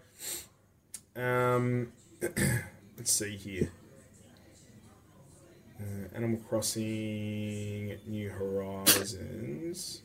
[1.16, 1.91] um,
[2.98, 3.72] let's see here.
[5.80, 10.02] Uh, Animal Crossing New Horizons.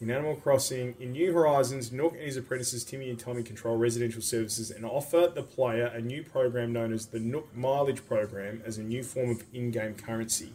[0.00, 4.20] In Animal Crossing, in New Horizons, Nook and his apprentices Timmy and Tommy control residential
[4.20, 8.78] services and offer the player a new program known as the Nook Mileage Program as
[8.78, 10.54] a new form of in-game currency.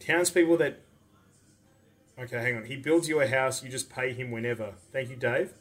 [0.00, 0.80] Townspeople that
[2.20, 2.64] Okay, hang on.
[2.64, 4.74] He builds you a house, you just pay him whenever.
[4.92, 5.52] Thank you, Dave.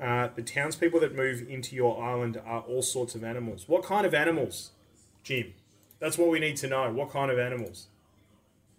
[0.00, 3.64] Uh, the townspeople that move into your island are all sorts of animals.
[3.68, 4.70] What kind of animals,
[5.24, 5.54] Jim?
[5.98, 6.92] That's what we need to know.
[6.92, 7.88] What kind of animals?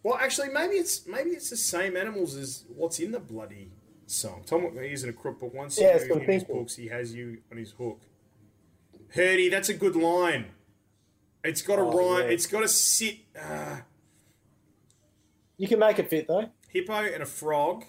[0.02, 3.70] Well, actually, maybe it's maybe it's the same animals as what's in the bloody
[4.08, 4.44] song.
[4.46, 6.76] Tom isn't a crook, but once Yeah, you that's move what I'm in his books,
[6.78, 8.00] he has you on his hook.
[9.14, 10.46] Herdy, that's a good line.
[11.44, 12.28] It's got to Oh, rhyme.
[12.28, 12.34] yeah.
[12.34, 13.18] It's got to sit.
[13.38, 13.80] Uh,
[15.58, 16.50] You can make it fit though.
[16.70, 17.84] Hippo and a frog.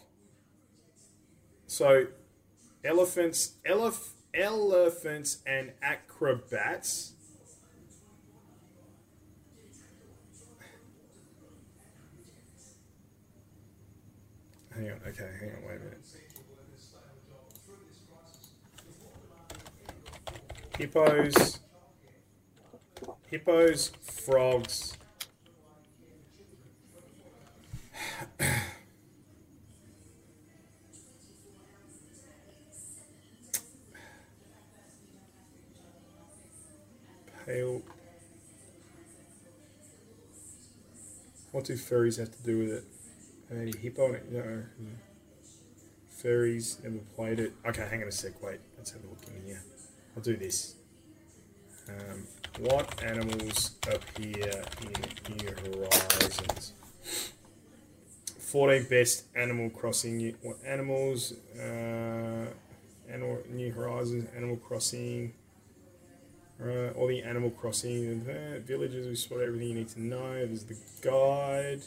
[1.67, 2.07] So,
[2.85, 7.13] elephants, elef, elephants and acrobats.
[14.75, 16.07] Hang on, okay, hang on, wait a minute.
[20.79, 21.61] Hippos,
[23.27, 23.93] hippos,
[24.25, 24.97] frogs.
[41.53, 42.85] What do fairies have to do with it?
[43.51, 44.31] A hip On it?
[44.31, 44.63] No.
[46.09, 47.53] Fairies never played it.
[47.67, 48.41] Okay, hang on a sec.
[48.43, 49.63] Wait, let's have a look in here.
[50.17, 50.77] I'll do this.
[51.89, 52.27] Um,
[52.61, 56.75] what animals appear in New Horizons?
[58.39, 60.37] 14 best Animal Crossing.
[60.43, 61.35] What animals?
[61.57, 62.47] Uh,
[63.09, 65.33] Animal, New Horizons, Animal Crossing.
[66.63, 69.07] Uh, all the Animal Crossing uh, villages.
[69.07, 70.47] We spot everything you need to know.
[70.47, 71.81] There's the guide.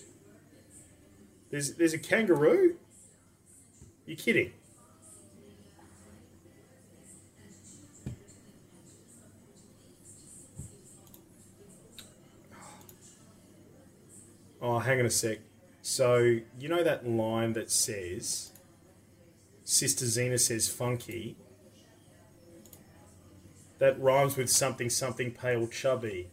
[1.52, 2.76] There's there's a kangaroo.
[4.08, 4.52] You're kidding?
[14.60, 15.40] Oh, hang on a sec.
[15.84, 16.18] So
[16.58, 18.54] you know that line that says,
[19.64, 21.36] "Sister Zina says funky."
[23.84, 26.30] That rhymes with something, something pale, chubby.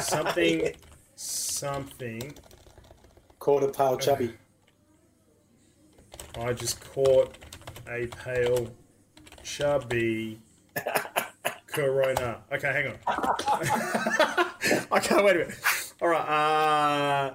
[0.00, 0.76] Something,
[1.16, 2.34] something.
[3.40, 4.32] Quarter pale chubby.
[6.38, 7.34] I just caught
[7.90, 8.70] a pale,
[9.42, 10.38] chubby
[11.66, 12.42] Corona.
[12.52, 14.46] Okay, hang on.
[14.92, 15.58] okay, wait a minute.
[16.00, 17.34] All right.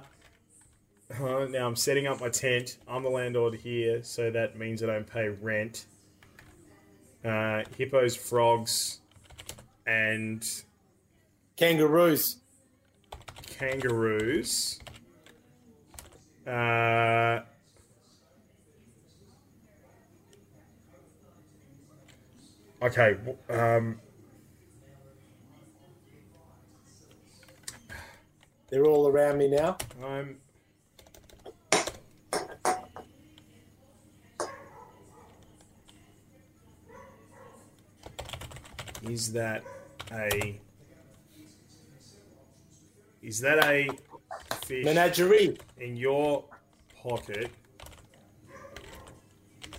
[1.10, 2.78] Uh, uh, now I'm setting up my tent.
[2.88, 5.84] I'm the landlord here, so that means I don't pay rent.
[7.22, 9.00] Uh, hippos, frogs,
[9.86, 10.44] and
[11.56, 12.38] Kangaroos.
[13.46, 14.80] kangaroos.
[16.46, 17.40] Uh,
[22.82, 23.16] okay.
[23.48, 24.00] Um,
[28.70, 29.76] They're all around me now.
[30.02, 30.38] I'm.
[39.08, 39.64] Is that
[40.12, 40.60] a?
[43.20, 43.88] Is that a
[44.64, 45.56] fish Menagerie.
[45.78, 46.44] in your
[47.02, 47.50] pocket,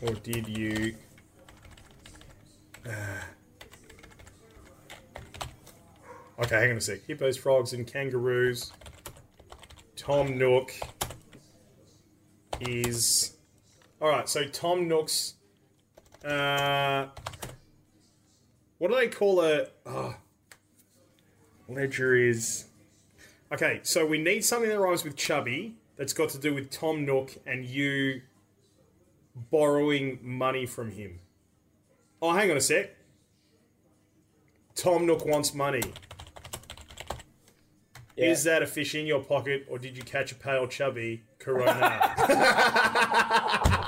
[0.02, 0.96] or did you?
[2.86, 2.92] Uh,
[6.44, 7.06] okay, hang on a sec.
[7.06, 8.74] Hippos, frogs, and kangaroos.
[9.96, 10.74] Tom Nook
[12.60, 13.38] is.
[14.02, 15.36] All right, so Tom Nook's.
[16.26, 17.08] Uh,
[18.78, 19.68] what do they call a.
[19.86, 20.16] Oh,
[21.68, 22.66] ledger is.
[23.52, 27.06] Okay, so we need something that rhymes with chubby that's got to do with Tom
[27.06, 28.22] Nook and you
[29.52, 31.20] borrowing money from him.
[32.22, 32.96] Oh, hang on a sec.
[34.76, 35.84] Tom Nook wants money.
[38.16, 38.32] Yeah.
[38.32, 42.14] Is that a fish in your pocket, or did you catch a pale chubby Corona?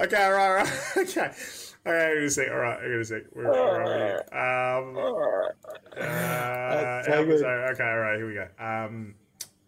[0.00, 1.32] okay, all right, all right, okay.
[1.86, 2.48] All right, hang on a sec.
[2.50, 3.22] All right, hang on a sec.
[3.32, 4.98] Where, where are we?
[4.98, 4.98] Um,
[5.96, 7.72] uh, so how bizarre.
[7.72, 8.48] Okay, all right, here we go.
[8.58, 9.14] Um,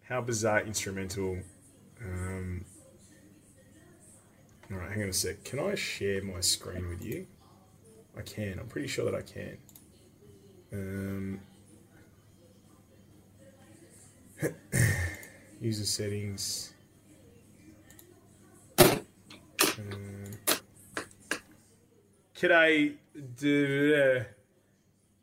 [0.02, 1.38] how bizarre instrumental.
[2.04, 2.64] Um,
[4.70, 5.42] all right, hang on a sec.
[5.44, 7.26] Can I share my screen with you?
[8.16, 8.58] I can.
[8.58, 9.56] I'm pretty sure that I can.
[10.72, 11.40] Um,
[15.60, 16.71] user settings.
[19.78, 20.38] Um,
[22.36, 22.94] G'day,
[23.36, 24.26] Div-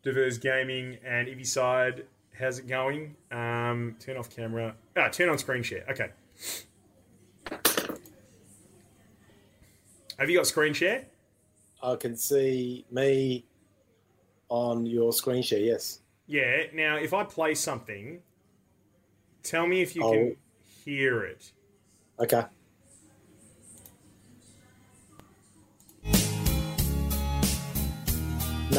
[0.04, 2.06] Diverse Gaming and Side.
[2.40, 3.16] How's it going?
[3.32, 4.76] Um, turn off camera.
[4.96, 5.84] Ah, turn on screen share.
[5.90, 6.10] Okay.
[10.18, 11.06] Have you got screen share?
[11.84, 13.46] I can see me
[14.50, 15.60] on your screen share.
[15.60, 16.00] Yes.
[16.28, 16.64] Yeah.
[16.74, 18.22] Now, if I play something,
[19.44, 20.12] tell me if you Oh.
[20.12, 20.38] can
[20.86, 21.52] hear it.
[22.20, 22.44] Okay.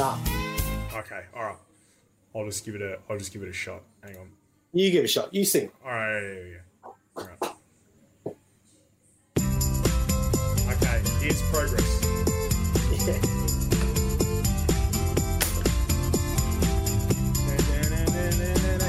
[0.00, 0.16] Nah.
[0.96, 1.20] Okay.
[1.36, 1.56] All right.
[2.34, 2.96] I'll just give it a.
[3.10, 3.82] I'll just give it a shot.
[4.02, 4.30] Hang on.
[4.72, 5.34] You give it a shot.
[5.34, 5.70] You sing.
[5.84, 6.22] All right.
[6.22, 6.60] Here we go.
[7.16, 7.38] All right.
[10.72, 11.02] Okay.
[11.20, 12.00] Here's progress.
[13.04, 13.20] Yeah.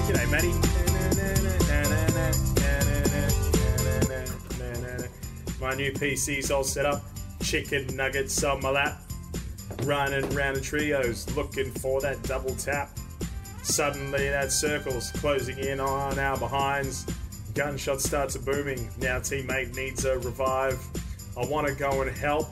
[0.07, 0.53] G'day, Matty.
[5.59, 7.03] My new PC's all set up.
[7.43, 9.11] Chicken nuggets on my lap.
[9.84, 12.91] Running round the trios, looking for that double tap.
[13.63, 17.05] Suddenly, that circle's closing in on our behinds.
[17.53, 18.89] Gunshot starts booming.
[18.99, 20.79] Now, teammate needs a revive.
[21.38, 22.47] I want to go and help,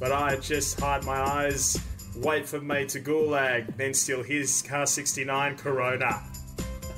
[0.00, 1.78] but I just hide my eyes.
[2.16, 6.22] Wait for mate to gulag, then steal his car 69 Corona.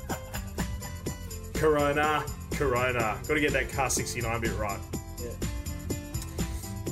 [1.53, 3.17] Corona, Corona.
[3.27, 4.79] Got to get that car 69 bit right.
[5.19, 5.29] Yeah.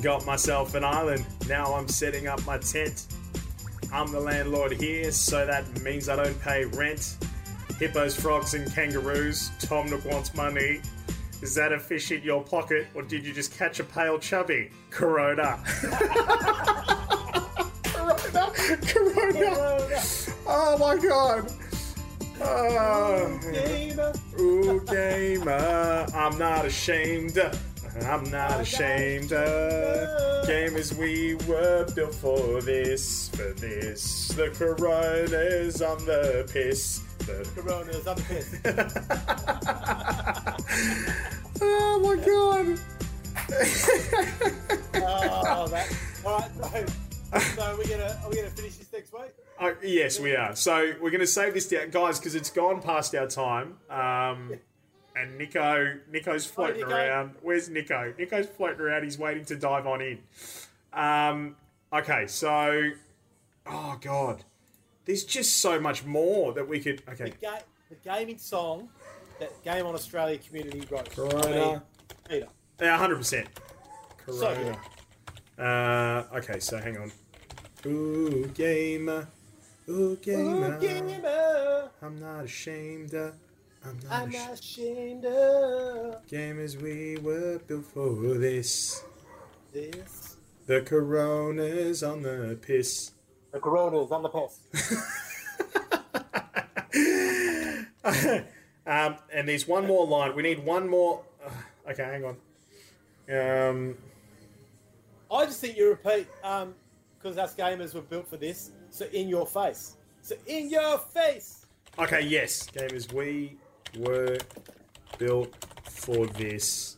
[0.02, 1.24] Got myself an island.
[1.48, 3.06] Now I'm setting up my tent.
[3.92, 7.16] I'm the landlord here, so that means I don't pay rent.
[7.78, 9.52] Hippos, frogs, and kangaroos.
[9.60, 10.80] Tom Nook wants money.
[11.42, 14.70] Is that a fish in your pocket, or did you just catch a pale chubby?
[14.90, 15.62] Corona.
[17.84, 18.50] Corona.
[18.86, 20.00] Corona.
[20.46, 21.52] Oh my god.
[22.40, 23.40] Oh.
[23.52, 24.12] Gamer.
[24.40, 27.38] Ooh, gamer, I'm not ashamed.
[28.04, 29.32] I'm not ashamed.
[29.32, 30.46] Of.
[30.48, 34.28] Gamers, we were built for this, for this.
[34.28, 37.00] The corona's on the piss.
[37.18, 38.56] The- Corona's on the pissed.
[41.62, 42.78] oh my god.
[44.94, 45.96] Oh, that.
[46.24, 46.50] All right,
[47.32, 49.32] so, so we're gonna are we gonna finish this next week?
[49.58, 50.54] Uh, yes, we are.
[50.54, 53.78] So we're going to save this down, guys, because it's gone past our time.
[53.88, 54.52] Um,
[55.16, 56.90] and Nico, Nico's floating Nico.
[56.90, 57.34] around.
[57.42, 58.12] Where's Nico?
[58.18, 59.04] Nico's floating around.
[59.04, 60.18] He's waiting to dive on in.
[60.92, 61.56] Um,
[61.92, 62.90] okay, so,
[63.66, 64.44] oh god,
[65.04, 67.02] there's just so much more that we could.
[67.08, 67.58] Okay, The, ga-
[67.90, 68.88] the gaming song
[69.40, 71.10] that Game on Australia community wrote.
[71.10, 71.46] Corona.
[71.46, 71.82] I mean,
[72.28, 72.46] Peter.
[72.80, 73.48] yeah, hundred percent.
[74.30, 74.78] So Corona.
[76.32, 77.12] Uh, okay, so hang on.
[77.86, 79.28] Ooh, gamer.
[79.88, 80.76] Ooh, gamer.
[80.76, 83.14] Ooh, gamer, I'm not ashamed.
[83.14, 83.30] uh,
[83.88, 84.48] I'm not I'm ashamed.
[84.48, 89.04] not ashamed of Gamers, we were built for this.
[89.72, 90.36] this.
[90.66, 93.12] The corona's on the piss.
[93.52, 94.58] The Corona's on the piss.
[98.86, 100.34] um, and there's one more line.
[100.34, 101.22] We need one more.
[101.44, 102.36] uh, okay, hang on.
[103.30, 103.96] Um,
[105.30, 106.74] I just think you repeat, um,
[107.18, 108.72] because us gamers were built for this.
[108.90, 109.96] So in your face.
[110.22, 111.66] So in your face.
[111.98, 113.56] okay, yes, gamers, we
[113.98, 114.38] were
[115.18, 116.96] built for this.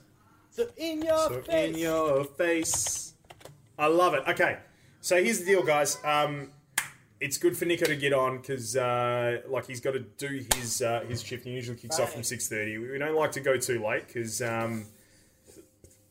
[0.50, 1.48] So in your So face.
[1.70, 3.14] in your face.
[3.78, 4.24] I love it.
[4.26, 4.58] Okay,
[5.00, 5.98] so here's the deal, guys.
[6.04, 6.50] Um,
[7.20, 10.82] it's good for Nico to get on because, uh, like, he's got to do his
[10.82, 11.44] uh, his shift.
[11.44, 12.78] He usually kicks off from six thirty.
[12.78, 14.86] We don't like to go too late because, um,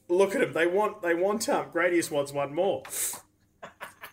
[0.08, 0.54] look at him.
[0.54, 2.84] They want they want um, Gradius wants one more.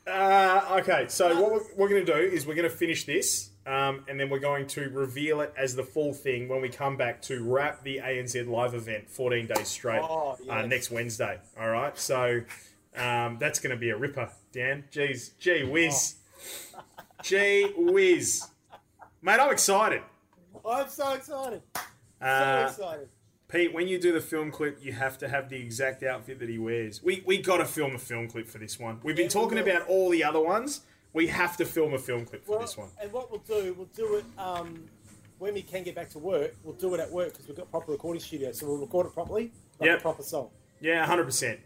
[0.07, 3.49] Uh, okay, so what we're, we're going to do is we're going to finish this.
[3.67, 6.97] Um, and then we're going to reveal it as the full thing when we come
[6.97, 11.39] back to wrap the ANZ live event 14 days straight Oh, uh, next Wednesday.
[11.59, 12.41] All right, so
[12.97, 14.85] um, that's going to be a ripper, Dan.
[14.93, 16.17] Jeez, gee whiz,
[17.23, 18.47] gee whiz,
[19.23, 20.03] mate, I'm excited.
[20.69, 21.63] I'm so excited.
[21.75, 23.09] So Uh, excited.
[23.49, 26.49] Pete, when you do the film clip, you have to have the exact outfit that
[26.49, 27.03] he wears.
[27.03, 28.99] We we got to film a film clip for this one.
[29.05, 29.69] We've been Yeah, talking will.
[29.69, 30.81] about all the other ones.
[31.15, 32.89] We have to film a film clip for Well, this one.
[33.01, 34.85] and what we'll do, we'll do it um,
[35.39, 36.55] when we can get back to work.
[36.65, 39.15] We'll do it at work because we've got proper recording studio, so we'll record it
[39.15, 39.99] properly, like Yep.
[40.01, 40.51] a proper song.
[40.81, 41.61] Yeah, hundred percent.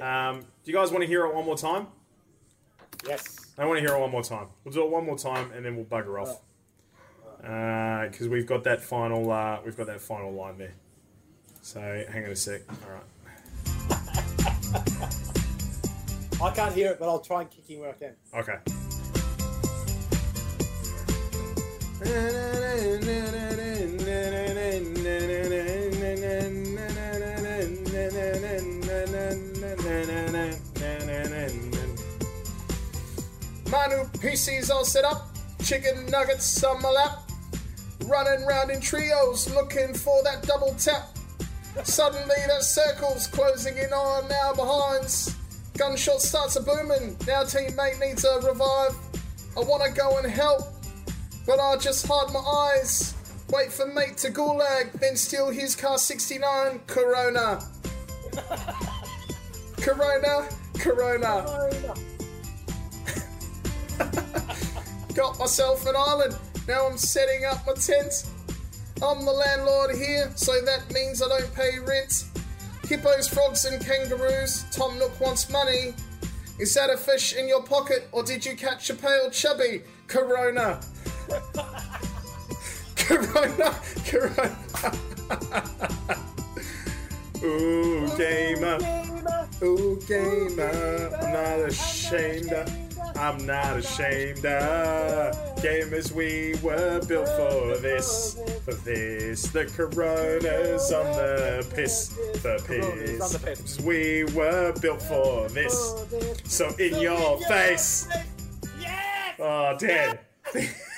[0.00, 1.86] Um, do you guys want to hear it one more time?
[3.08, 3.38] Yes.
[3.58, 4.48] I want to hear it one more time.
[4.64, 6.40] We'll do it one more time, and then we'll bugger off.
[7.40, 10.74] Because we've got that final, uh, we've got that final line there.
[11.62, 12.60] So hang on a sec.
[12.86, 13.02] All right.
[16.42, 18.16] I can't hear it, but I'll try and kick him where I can.
[18.34, 18.58] Okay.
[33.70, 35.28] My new PC's all set up,
[35.62, 37.20] chicken nuggets on my lap,
[38.06, 41.16] running round in trios looking for that double tap.
[41.84, 45.36] Suddenly that circle's closing in on our behinds.
[45.76, 47.16] Gunshot starts a booming.
[47.26, 48.94] Now teammate needs a revive.
[49.56, 50.62] I wanna go and help,
[51.46, 53.14] but I just hide my eyes.
[53.50, 57.60] Wait for mate to gulag, then steal his car 69 Corona.
[59.80, 60.48] Corona,
[60.78, 61.44] Corona.
[65.14, 66.36] Got myself an island.
[66.68, 68.24] Now I'm setting up my tent.
[69.02, 72.24] I'm the landlord here, so that means I don't pay rent.
[72.84, 74.64] Hippos, frogs, and kangaroos.
[74.70, 75.94] Tom Nook wants money.
[76.58, 79.82] Is that a fish in your pocket, or did you catch a pale chubby?
[80.06, 80.80] Corona.
[82.96, 83.74] corona.
[84.06, 84.56] Corona.
[87.42, 88.78] Ooh, gamer.
[89.62, 91.10] Ooh, gamer.
[91.20, 92.81] I'm not ashamed.
[93.16, 94.44] I'm not ashamed.
[94.44, 95.34] Of.
[95.56, 98.38] Gamers, we were built for this.
[98.64, 99.42] For this.
[99.44, 102.08] The corona's on the piss.
[102.42, 103.80] The Corona's on the piss.
[103.80, 105.94] We were built for this.
[106.44, 108.08] So in your face.
[108.80, 109.36] Yes!
[109.38, 110.18] Oh, Dan.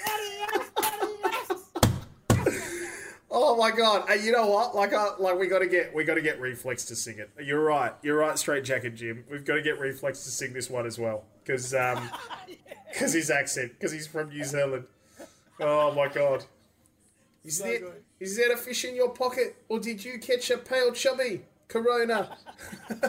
[3.46, 4.08] Oh my god!
[4.08, 4.74] Hey, you know what?
[4.74, 7.28] Like, uh, like we got to get we got to get Reflex to sing it.
[7.44, 7.92] You're right.
[8.02, 8.38] You're right.
[8.38, 9.22] Straight Jacket Jim.
[9.30, 12.08] We've got to get Reflex to sing this one as well because um
[12.88, 14.84] because his accent because he's from New Zealand.
[15.60, 16.46] Oh my god!
[17.44, 18.02] Is So there good.
[18.18, 22.38] is there a fish in your pocket or did you catch a pale chubby Corona?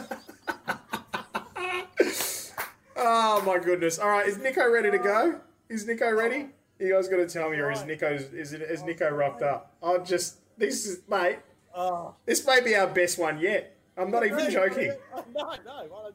[2.97, 3.97] oh my goodness!
[3.99, 5.39] All right, is Nico ready to go?
[5.69, 6.49] Is Nico ready?
[6.79, 9.75] You guys got to tell me, or is Nico is it is Nico rocked up?
[9.81, 11.39] I'll just this is mate.
[11.73, 12.15] Oh.
[12.25, 13.75] This may be our best one yet.
[13.97, 14.93] I'm not even joking.
[15.33, 16.11] No, no,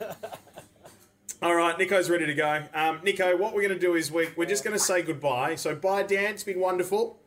[0.00, 0.14] 100%.
[1.42, 2.64] All right, Nico's ready to go.
[2.74, 5.56] Um, Nico, what we're going to do is we, we're just going to say goodbye.
[5.56, 6.34] So bye, Dan.
[6.34, 7.18] It's been wonderful.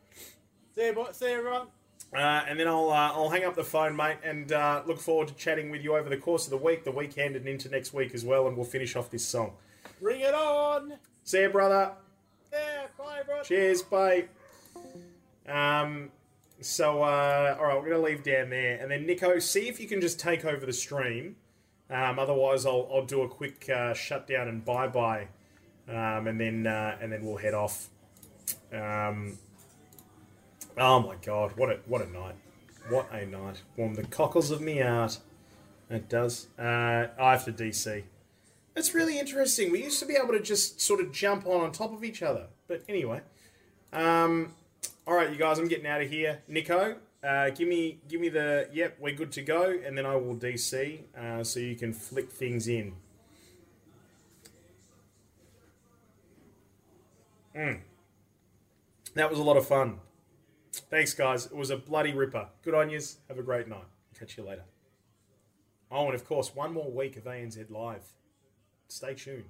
[0.74, 1.06] See you.
[1.12, 1.68] See you, everyone.
[2.14, 5.28] Uh, and then I'll uh, I'll hang up the phone, mate, and uh, look forward
[5.28, 7.92] to chatting with you over the course of the week, the weekend, and into next
[7.92, 8.46] week as well.
[8.46, 9.52] And we'll finish off this song.
[10.00, 10.94] Bring it on.
[11.24, 11.92] See you, brother.
[12.52, 13.44] Yeah, bye, everyone.
[13.44, 14.24] Cheers, bye.
[15.48, 16.10] Um,
[16.60, 18.78] so, uh, all right, we're going to leave Dan there.
[18.80, 21.36] And then, Nico, see if you can just take over the stream.
[21.88, 25.28] Um, otherwise, I'll, I'll do a quick uh, shutdown and bye bye.
[25.88, 27.88] Um, and then uh, and then we'll head off.
[28.72, 29.38] Um,
[30.76, 32.34] oh my god, what a what a night!
[32.88, 33.62] What a night!
[33.76, 35.18] Warm the cockles of me out.
[35.88, 36.48] It does.
[36.58, 38.02] Uh, I have to DC.
[38.76, 39.72] It's really interesting.
[39.72, 42.22] We used to be able to just sort of jump on on top of each
[42.22, 42.48] other.
[42.68, 43.22] But anyway,
[43.92, 44.52] um,
[45.06, 46.42] all right, you guys, I'm getting out of here.
[46.46, 50.14] Nico, uh, give me give me the yep, we're good to go, and then I
[50.16, 52.94] will DC uh, so you can flick things in.
[57.56, 57.80] Mm.
[59.14, 60.00] That was a lot of fun.
[60.90, 61.46] Thanks, guys.
[61.46, 62.48] It was a bloody ripper.
[62.62, 63.16] Good on yous.
[63.28, 63.86] Have a great night.
[64.18, 64.64] Catch you later.
[65.90, 68.12] Oh, and of course, one more week of ANZ Live.
[68.88, 69.44] Stay tuned.